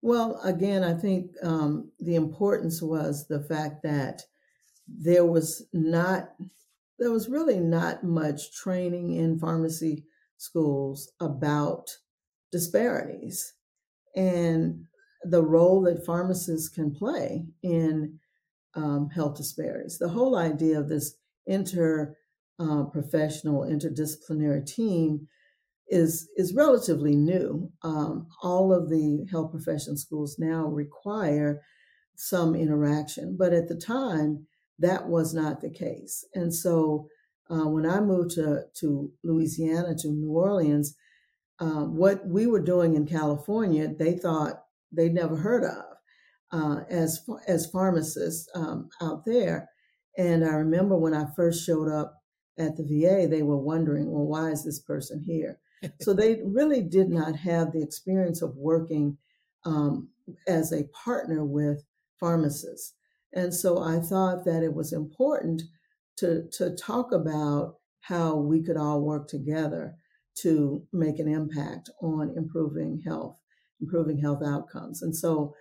Well, 0.00 0.40
again, 0.42 0.82
I 0.82 0.94
think 0.94 1.32
um, 1.42 1.92
the 2.00 2.14
importance 2.14 2.80
was 2.80 3.28
the 3.28 3.42
fact 3.42 3.82
that 3.82 4.22
there 4.88 5.26
was 5.26 5.66
not, 5.74 6.30
there 6.98 7.12
was 7.12 7.28
really 7.28 7.60
not 7.60 8.02
much 8.02 8.56
training 8.56 9.12
in 9.12 9.38
pharmacy 9.38 10.06
schools 10.38 11.12
about 11.20 11.90
disparities 12.52 13.54
and 14.14 14.84
the 15.24 15.42
role 15.42 15.82
that 15.82 16.04
pharmacists 16.04 16.68
can 16.68 16.94
play 16.94 17.46
in 17.62 18.18
um, 18.74 19.08
health 19.10 19.36
disparities. 19.36 19.98
The 19.98 20.08
whole 20.08 20.36
idea 20.36 20.78
of 20.78 20.88
this 20.88 21.14
inter 21.46 22.16
uh, 22.58 22.84
interdisciplinary 22.94 24.66
team 24.66 25.28
is 25.88 26.28
is 26.36 26.54
relatively 26.54 27.16
new. 27.16 27.70
Um, 27.82 28.28
all 28.42 28.72
of 28.72 28.88
the 28.88 29.26
health 29.30 29.50
profession 29.50 29.96
schools 29.96 30.36
now 30.38 30.66
require 30.66 31.62
some 32.16 32.54
interaction, 32.54 33.36
but 33.38 33.52
at 33.52 33.68
the 33.68 33.76
time 33.76 34.46
that 34.78 35.08
was 35.08 35.34
not 35.34 35.60
the 35.60 35.70
case. 35.70 36.24
And 36.34 36.54
so 36.54 37.08
uh, 37.50 37.68
when 37.68 37.86
I 37.86 38.00
moved 38.00 38.30
to 38.32 38.64
to 38.80 39.10
Louisiana 39.22 39.94
to 39.98 40.08
New 40.08 40.32
Orleans, 40.32 40.94
um, 41.62 41.96
what 41.96 42.26
we 42.26 42.48
were 42.48 42.60
doing 42.60 42.96
in 42.96 43.06
California, 43.06 43.86
they 43.86 44.14
thought 44.18 44.64
they'd 44.90 45.14
never 45.14 45.36
heard 45.36 45.62
of 45.62 45.84
uh, 46.50 46.80
as 46.90 47.24
as 47.46 47.70
pharmacists 47.70 48.48
um, 48.56 48.88
out 49.00 49.24
there. 49.24 49.70
And 50.18 50.44
I 50.44 50.54
remember 50.54 50.96
when 50.96 51.14
I 51.14 51.26
first 51.36 51.64
showed 51.64 51.88
up 51.88 52.20
at 52.58 52.76
the 52.76 52.82
VA, 52.82 53.28
they 53.28 53.42
were 53.42 53.56
wondering, 53.56 54.10
well, 54.10 54.26
why 54.26 54.50
is 54.50 54.64
this 54.64 54.80
person 54.80 55.22
here? 55.24 55.60
so 56.00 56.12
they 56.12 56.40
really 56.44 56.82
did 56.82 57.10
not 57.10 57.36
have 57.36 57.70
the 57.70 57.82
experience 57.82 58.42
of 58.42 58.56
working 58.56 59.16
um, 59.64 60.08
as 60.48 60.72
a 60.72 60.88
partner 61.04 61.44
with 61.44 61.84
pharmacists. 62.18 62.94
And 63.32 63.54
so 63.54 63.80
I 63.80 64.00
thought 64.00 64.44
that 64.46 64.64
it 64.64 64.74
was 64.74 64.92
important 64.92 65.62
to, 66.16 66.48
to 66.54 66.74
talk 66.74 67.12
about 67.12 67.76
how 68.00 68.34
we 68.34 68.62
could 68.62 68.76
all 68.76 69.00
work 69.00 69.28
together 69.28 69.94
to 70.40 70.86
make 70.92 71.18
an 71.18 71.28
impact 71.28 71.90
on 72.00 72.32
improving 72.36 73.02
health, 73.04 73.36
improving 73.80 74.18
health 74.18 74.42
outcomes. 74.44 75.02
And 75.02 75.14
so 75.16 75.54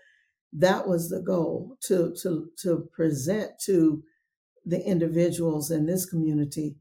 that 0.54 0.88
was 0.88 1.10
the 1.10 1.22
goal 1.22 1.78
to, 1.88 2.14
to, 2.22 2.50
to 2.62 2.90
present 2.94 3.52
to 3.66 4.04
the 4.66 4.82
individuals 4.86 5.72
in 5.72 5.86
this 5.86 6.06
community 6.06 6.76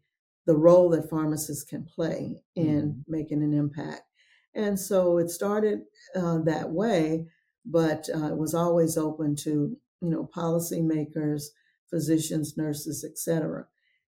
the 0.47 0.57
role 0.57 0.91
that 0.91 1.09
pharmacists 1.09 1.64
can 1.64 1.84
play 1.84 2.43
in 2.57 2.82
mm-hmm. 2.82 3.01
making 3.07 3.43
an 3.43 3.55
impact. 3.55 4.03
And 4.55 4.78
so 4.78 5.18
it 5.18 5.30
started 5.30 5.80
uh, 6.16 6.38
that 6.45 6.70
way. 6.70 7.26
but 7.64 8.09
uh, 8.14 8.26
it 8.32 8.36
was 8.36 8.55
always 8.55 8.97
open 8.97 9.36
to 9.36 9.76
you 10.01 10.11
know 10.11 10.28
policymakers, 10.34 11.43
physicians, 11.88 12.57
nurses, 12.57 13.05
etc. 13.05 13.66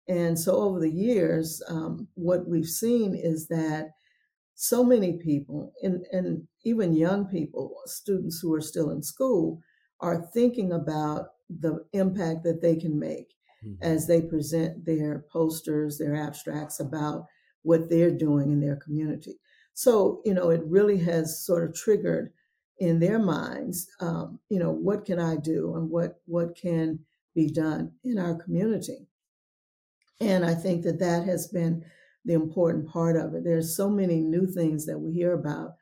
And 0.09 0.39
so 0.39 0.57
over 0.57 0.81
the 0.81 0.91
years, 0.91 1.63
um, 1.69 2.09
what 2.15 2.49
we've 2.49 2.67
seen 2.67 3.15
is 3.15 3.49
that 3.49 3.91
so 4.55 4.85
many 4.85 5.19
people, 5.19 5.73
and, 5.83 6.05
and 6.13 6.47
even 6.65 6.93
young 6.93 7.27
people, 7.27 7.75
students 7.87 8.41
who 8.41 8.53
are 8.53 8.61
still 8.61 8.91
in 8.91 9.03
school, 9.03 9.61
are 10.01 10.29
thinking 10.35 10.73
about 10.73 11.29
the 11.49 11.85
impact 11.93 12.43
that 12.45 12.61
they 12.61 12.77
can 12.77 12.99
make 12.99 13.35
mm-hmm. 13.65 13.83
as 13.83 14.07
they 14.07 14.21
present 14.21 14.85
their 14.85 15.25
posters, 15.33 15.99
their 15.99 16.15
abstracts 16.15 16.81
about 16.81 17.27
what 17.63 17.89
they're 17.89 18.11
doing 18.11 18.51
in 18.51 18.61
their 18.61 18.77
community. 18.77 19.39
So, 19.75 20.21
you 20.25 20.35
know, 20.35 20.51
it 20.51 20.63
really 20.65 20.99
has 20.99 21.45
sort 21.45 21.69
of 21.69 21.75
triggered 21.75 22.33
in 22.79 22.99
their 22.99 23.19
minds, 23.19 23.87
um, 24.01 24.41
you 24.49 24.59
know, 24.59 24.71
what 24.71 25.05
can 25.05 25.19
I 25.19 25.37
do 25.37 25.75
and 25.77 25.91
what 25.91 26.21
what 26.25 26.57
can 26.57 27.01
be 27.35 27.51
done 27.51 27.93
in 28.03 28.19
our 28.19 28.35
community. 28.35 29.07
And 30.21 30.45
I 30.45 30.55
think 30.55 30.83
that 30.85 30.99
that 31.01 31.25
has 31.25 31.49
been 31.49 31.85
the 32.25 32.35
important 32.35 32.89
part 32.89 33.17
of 33.17 33.35
it. 33.35 33.45
There's 33.45 33.77
so 33.77 33.89
many 33.89 34.21
new 34.21 34.47
things 34.47 34.87
that 34.87 34.99
we 34.99 35.13
hear 35.13 35.33
about 35.33 35.73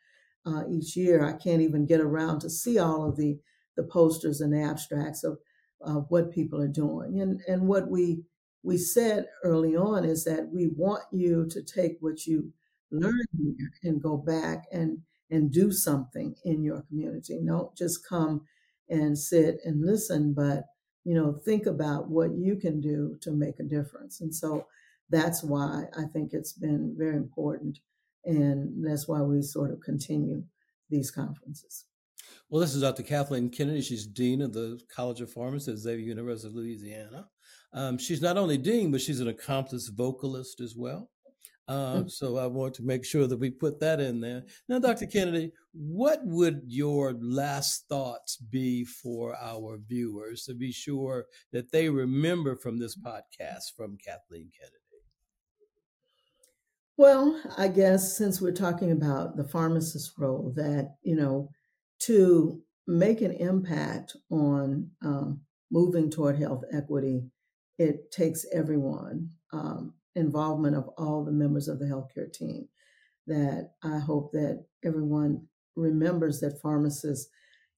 uh, 0.47 0.63
each 0.71 0.97
year. 0.97 1.25
I 1.25 1.33
can't 1.33 1.63
even 1.63 1.87
get 1.87 2.01
around 2.01 2.41
to 2.41 2.51
see 2.51 2.79
all 2.79 3.09
of 3.09 3.17
the 3.17 3.39
the 3.77 3.85
posters 3.85 4.41
and 4.41 4.57
abstracts 4.57 5.23
of 5.23 5.39
uh, 5.85 6.01
what 6.09 6.33
people 6.33 6.61
are 6.61 6.69
doing. 6.69 7.21
And 7.21 7.41
and 7.49 7.69
what 7.69 7.91
we 7.91 8.23
we 8.63 8.77
said 8.77 9.27
early 9.45 9.77
on 9.77 10.05
is 10.05 10.25
that 10.25 10.49
we 10.53 10.69
want 10.69 11.03
you 11.13 11.47
to 11.51 11.63
take 11.63 11.97
what 12.01 12.27
you 12.27 12.53
learn 12.91 13.25
here 13.37 13.71
and 13.85 14.03
go 14.03 14.17
back 14.17 14.65
and 14.73 14.99
and 15.31 15.53
do 15.53 15.71
something 15.71 16.35
in 16.45 16.63
your 16.63 16.83
community. 16.83 17.41
Don't 17.45 17.77
just 17.77 18.07
come 18.09 18.43
and 18.89 19.19
sit 19.19 19.59
and 19.65 19.85
listen, 19.85 20.33
but 20.33 20.65
you 21.09 21.15
know, 21.15 21.33
think 21.33 21.65
about 21.65 22.11
what 22.11 22.35
you 22.37 22.55
can 22.55 22.83
do 22.83 23.17
to 23.23 23.31
make 23.31 23.59
a 23.61 23.63
difference. 23.63 24.21
And 24.21 24.35
so 24.35 24.67
that's 25.09 25.43
why 25.43 25.85
I 25.97 26.03
think 26.13 26.35
it's 26.35 26.53
been 26.53 26.95
very 26.99 27.17
important. 27.17 27.79
And 28.27 28.85
that's 28.87 29.09
why 29.09 29.23
we 29.23 29.41
sort 29.41 29.71
of 29.71 29.81
continue 29.81 30.45
these 30.91 31.11
conferences. 31.11 31.87
Well, 32.51 32.61
this 32.61 32.75
is 32.75 32.83
Dr. 32.83 33.05
Kathleen 33.05 33.49
Kennedy. 33.49 33.81
She's 33.81 34.07
Dean 34.07 34.43
of 34.43 34.53
the 34.53 34.79
College 34.95 35.23
of 35.23 35.33
Pharmacy 35.33 35.73
at 35.73 35.79
Xavier 35.79 36.05
University 36.05 36.49
of 36.49 36.55
Louisiana. 36.55 37.27
Um, 37.73 37.97
she's 37.97 38.21
not 38.21 38.37
only 38.37 38.59
Dean, 38.59 38.91
but 38.91 39.01
she's 39.01 39.21
an 39.21 39.29
accomplished 39.29 39.91
vocalist 39.95 40.61
as 40.61 40.77
well. 40.77 41.09
Uh, 41.69 41.97
mm. 41.97 42.11
so 42.11 42.39
I 42.39 42.47
want 42.47 42.73
to 42.75 42.83
make 42.83 43.05
sure 43.05 43.27
that 43.27 43.37
we 43.37 43.51
put 43.51 43.79
that 43.81 44.01
in 44.01 44.21
there. 44.21 44.45
Now, 44.69 44.79
Dr. 44.79 45.07
Kennedy, 45.07 45.53
what 45.75 46.21
would 46.25 46.63
your 46.67 47.15
last 47.21 47.85
thoughts 47.91 48.37
be 48.39 48.87
for 48.87 49.37
our 49.37 49.79
viewers 49.87 50.45
to 50.45 50.55
be 50.55 50.73
sure 50.73 51.27
that 51.53 51.71
they 51.71 51.91
remember 51.91 52.57
from 52.57 52.79
this 52.79 52.97
podcast 52.97 53.77
from 53.77 53.99
Kathleen 53.99 54.51
Kennedy? 54.59 54.77
Well, 56.97 57.41
I 57.57 57.69
guess 57.69 58.17
since 58.17 58.41
we're 58.41 58.51
talking 58.51 58.91
about 58.91 59.37
the 59.37 59.45
pharmacist 59.45 60.19
role, 60.19 60.53
that, 60.57 60.97
you 61.03 61.15
know, 61.15 61.51
to 62.01 62.61
make 62.89 63.21
an 63.21 63.33
impact 63.33 64.17
on 64.31 64.91
um, 65.05 65.43
moving 65.71 66.11
toward 66.11 66.39
health 66.39 66.65
equity, 66.73 67.23
it 67.79 68.11
takes 68.11 68.47
everyone. 68.53 69.31
Um, 69.53 69.95
involvement 70.19 70.77
of 70.77 70.89
all 70.99 71.25
the 71.25 71.33
members 71.33 71.69
of 71.69 71.79
the 71.79 71.87
healthcare 71.87 72.33
team. 72.33 72.69
That 73.27 73.73
I 73.83 73.99
hope 73.99 74.33
that 74.33 74.65
everyone 74.85 75.47
remembers 75.77 76.41
that 76.41 76.61
pharmacists 76.61 77.31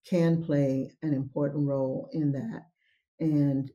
can 0.08 0.42
play 0.42 0.92
an 1.02 1.12
important 1.12 1.66
role 1.66 2.08
in 2.12 2.32
that. 2.32 2.66
And 3.18 3.70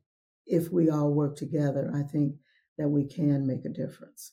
if 0.46 0.70
we 0.72 0.90
all 0.90 1.12
work 1.12 1.36
together, 1.36 1.92
I 1.94 2.02
think 2.02 2.34
that 2.78 2.88
we 2.88 3.04
can 3.04 3.46
make 3.46 3.64
a 3.64 3.68
difference. 3.68 4.32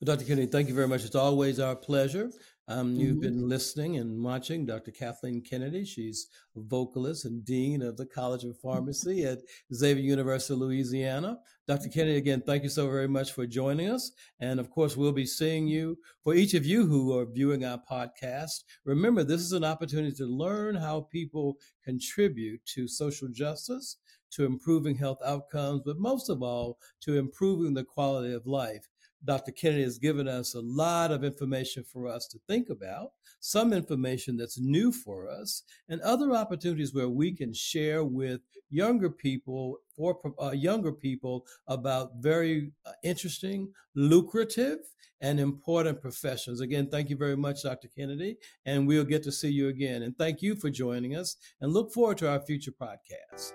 Well, 0.00 0.16
Dr. 0.16 0.26
Kennedy, 0.26 0.46
thank 0.46 0.68
you 0.68 0.74
very 0.74 0.88
much. 0.88 1.04
It's 1.04 1.14
always 1.14 1.58
our 1.58 1.74
pleasure. 1.74 2.30
Um, 2.70 2.94
you've 2.96 3.12
mm-hmm. 3.12 3.20
been 3.20 3.48
listening 3.48 3.96
and 3.96 4.22
watching 4.22 4.66
Dr. 4.66 4.90
Kathleen 4.90 5.40
Kennedy. 5.40 5.86
She's 5.86 6.28
a 6.54 6.60
vocalist 6.60 7.24
and 7.24 7.42
dean 7.42 7.80
of 7.80 7.96
the 7.96 8.04
College 8.04 8.44
of 8.44 8.58
Pharmacy 8.58 9.24
at 9.24 9.38
Xavier 9.72 10.02
University 10.02 10.52
of 10.52 10.60
Louisiana. 10.60 11.38
Dr. 11.66 11.88
Kennedy, 11.88 12.18
again, 12.18 12.42
thank 12.44 12.62
you 12.62 12.68
so 12.68 12.86
very 12.90 13.08
much 13.08 13.32
for 13.32 13.46
joining 13.46 13.88
us. 13.88 14.12
And 14.38 14.60
of 14.60 14.70
course, 14.70 14.98
we'll 14.98 15.12
be 15.12 15.24
seeing 15.24 15.66
you. 15.66 15.96
For 16.24 16.34
each 16.34 16.52
of 16.52 16.66
you 16.66 16.86
who 16.86 17.18
are 17.18 17.24
viewing 17.24 17.64
our 17.64 17.80
podcast, 17.90 18.64
remember 18.84 19.24
this 19.24 19.40
is 19.40 19.52
an 19.52 19.64
opportunity 19.64 20.14
to 20.16 20.26
learn 20.26 20.74
how 20.74 21.08
people 21.10 21.56
contribute 21.82 22.60
to 22.74 22.86
social 22.86 23.28
justice, 23.28 23.96
to 24.32 24.44
improving 24.44 24.96
health 24.96 25.20
outcomes, 25.24 25.80
but 25.86 25.98
most 25.98 26.28
of 26.28 26.42
all, 26.42 26.78
to 27.00 27.16
improving 27.16 27.72
the 27.72 27.84
quality 27.84 28.34
of 28.34 28.46
life. 28.46 28.88
Dr. 29.24 29.52
Kennedy 29.52 29.82
has 29.82 29.98
given 29.98 30.28
us 30.28 30.54
a 30.54 30.60
lot 30.60 31.10
of 31.10 31.24
information 31.24 31.84
for 31.84 32.06
us 32.06 32.26
to 32.28 32.38
think 32.46 32.68
about, 32.70 33.12
some 33.40 33.72
information 33.72 34.36
that's 34.36 34.58
new 34.58 34.92
for 34.92 35.28
us, 35.28 35.62
and 35.88 36.00
other 36.00 36.32
opportunities 36.32 36.94
where 36.94 37.08
we 37.08 37.32
can 37.32 37.52
share 37.52 38.04
with 38.04 38.40
younger 38.70 39.10
people, 39.10 39.78
for 39.96 40.18
uh, 40.40 40.50
younger 40.50 40.92
people, 40.92 41.46
about 41.66 42.12
very 42.20 42.72
uh, 42.86 42.92
interesting, 43.02 43.72
lucrative, 43.94 44.78
and 45.20 45.40
important 45.40 46.00
professions. 46.00 46.60
Again, 46.60 46.88
thank 46.88 47.10
you 47.10 47.16
very 47.16 47.36
much, 47.36 47.64
Dr. 47.64 47.88
Kennedy, 47.88 48.36
and 48.64 48.86
we'll 48.86 49.04
get 49.04 49.24
to 49.24 49.32
see 49.32 49.50
you 49.50 49.68
again. 49.68 50.02
And 50.02 50.16
thank 50.16 50.42
you 50.42 50.54
for 50.54 50.70
joining 50.70 51.16
us, 51.16 51.36
and 51.60 51.72
look 51.72 51.92
forward 51.92 52.18
to 52.18 52.30
our 52.30 52.40
future 52.40 52.72
podcast. 52.72 53.52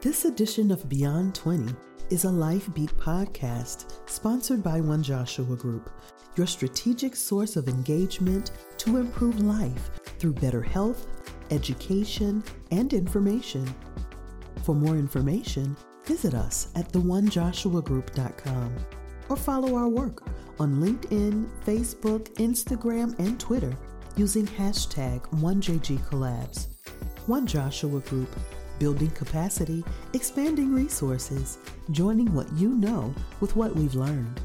This 0.00 0.24
edition 0.24 0.70
of 0.70 0.88
Beyond 0.88 1.34
20 1.34 1.91
is 2.12 2.24
a 2.24 2.30
Life 2.30 2.68
Beat 2.74 2.94
podcast 2.98 3.94
sponsored 4.04 4.62
by 4.62 4.82
One 4.82 5.02
Joshua 5.02 5.56
Group, 5.56 5.88
your 6.36 6.46
strategic 6.46 7.16
source 7.16 7.56
of 7.56 7.68
engagement 7.68 8.50
to 8.76 8.98
improve 8.98 9.40
life 9.40 9.90
through 10.18 10.34
better 10.34 10.60
health, 10.60 11.06
education, 11.50 12.44
and 12.70 12.92
information. 12.92 13.66
For 14.62 14.74
more 14.74 14.96
information, 14.96 15.74
visit 16.04 16.34
us 16.34 16.68
at 16.74 16.92
theonejoshuagroup.com 16.92 18.76
or 19.30 19.36
follow 19.38 19.74
our 19.74 19.88
work 19.88 20.22
on 20.60 20.82
LinkedIn, 20.82 21.48
Facebook, 21.64 22.28
Instagram, 22.34 23.18
and 23.20 23.40
Twitter 23.40 23.74
using 24.16 24.46
hashtag 24.46 25.22
OneJGCollabs. 25.40 26.66
One 27.26 27.46
Joshua 27.46 28.00
Group 28.00 28.28
building 28.82 29.10
capacity, 29.12 29.84
expanding 30.12 30.74
resources, 30.74 31.58
joining 31.92 32.34
what 32.34 32.52
you 32.54 32.70
know 32.70 33.14
with 33.38 33.54
what 33.54 33.72
we've 33.76 33.94
learned. 33.94 34.40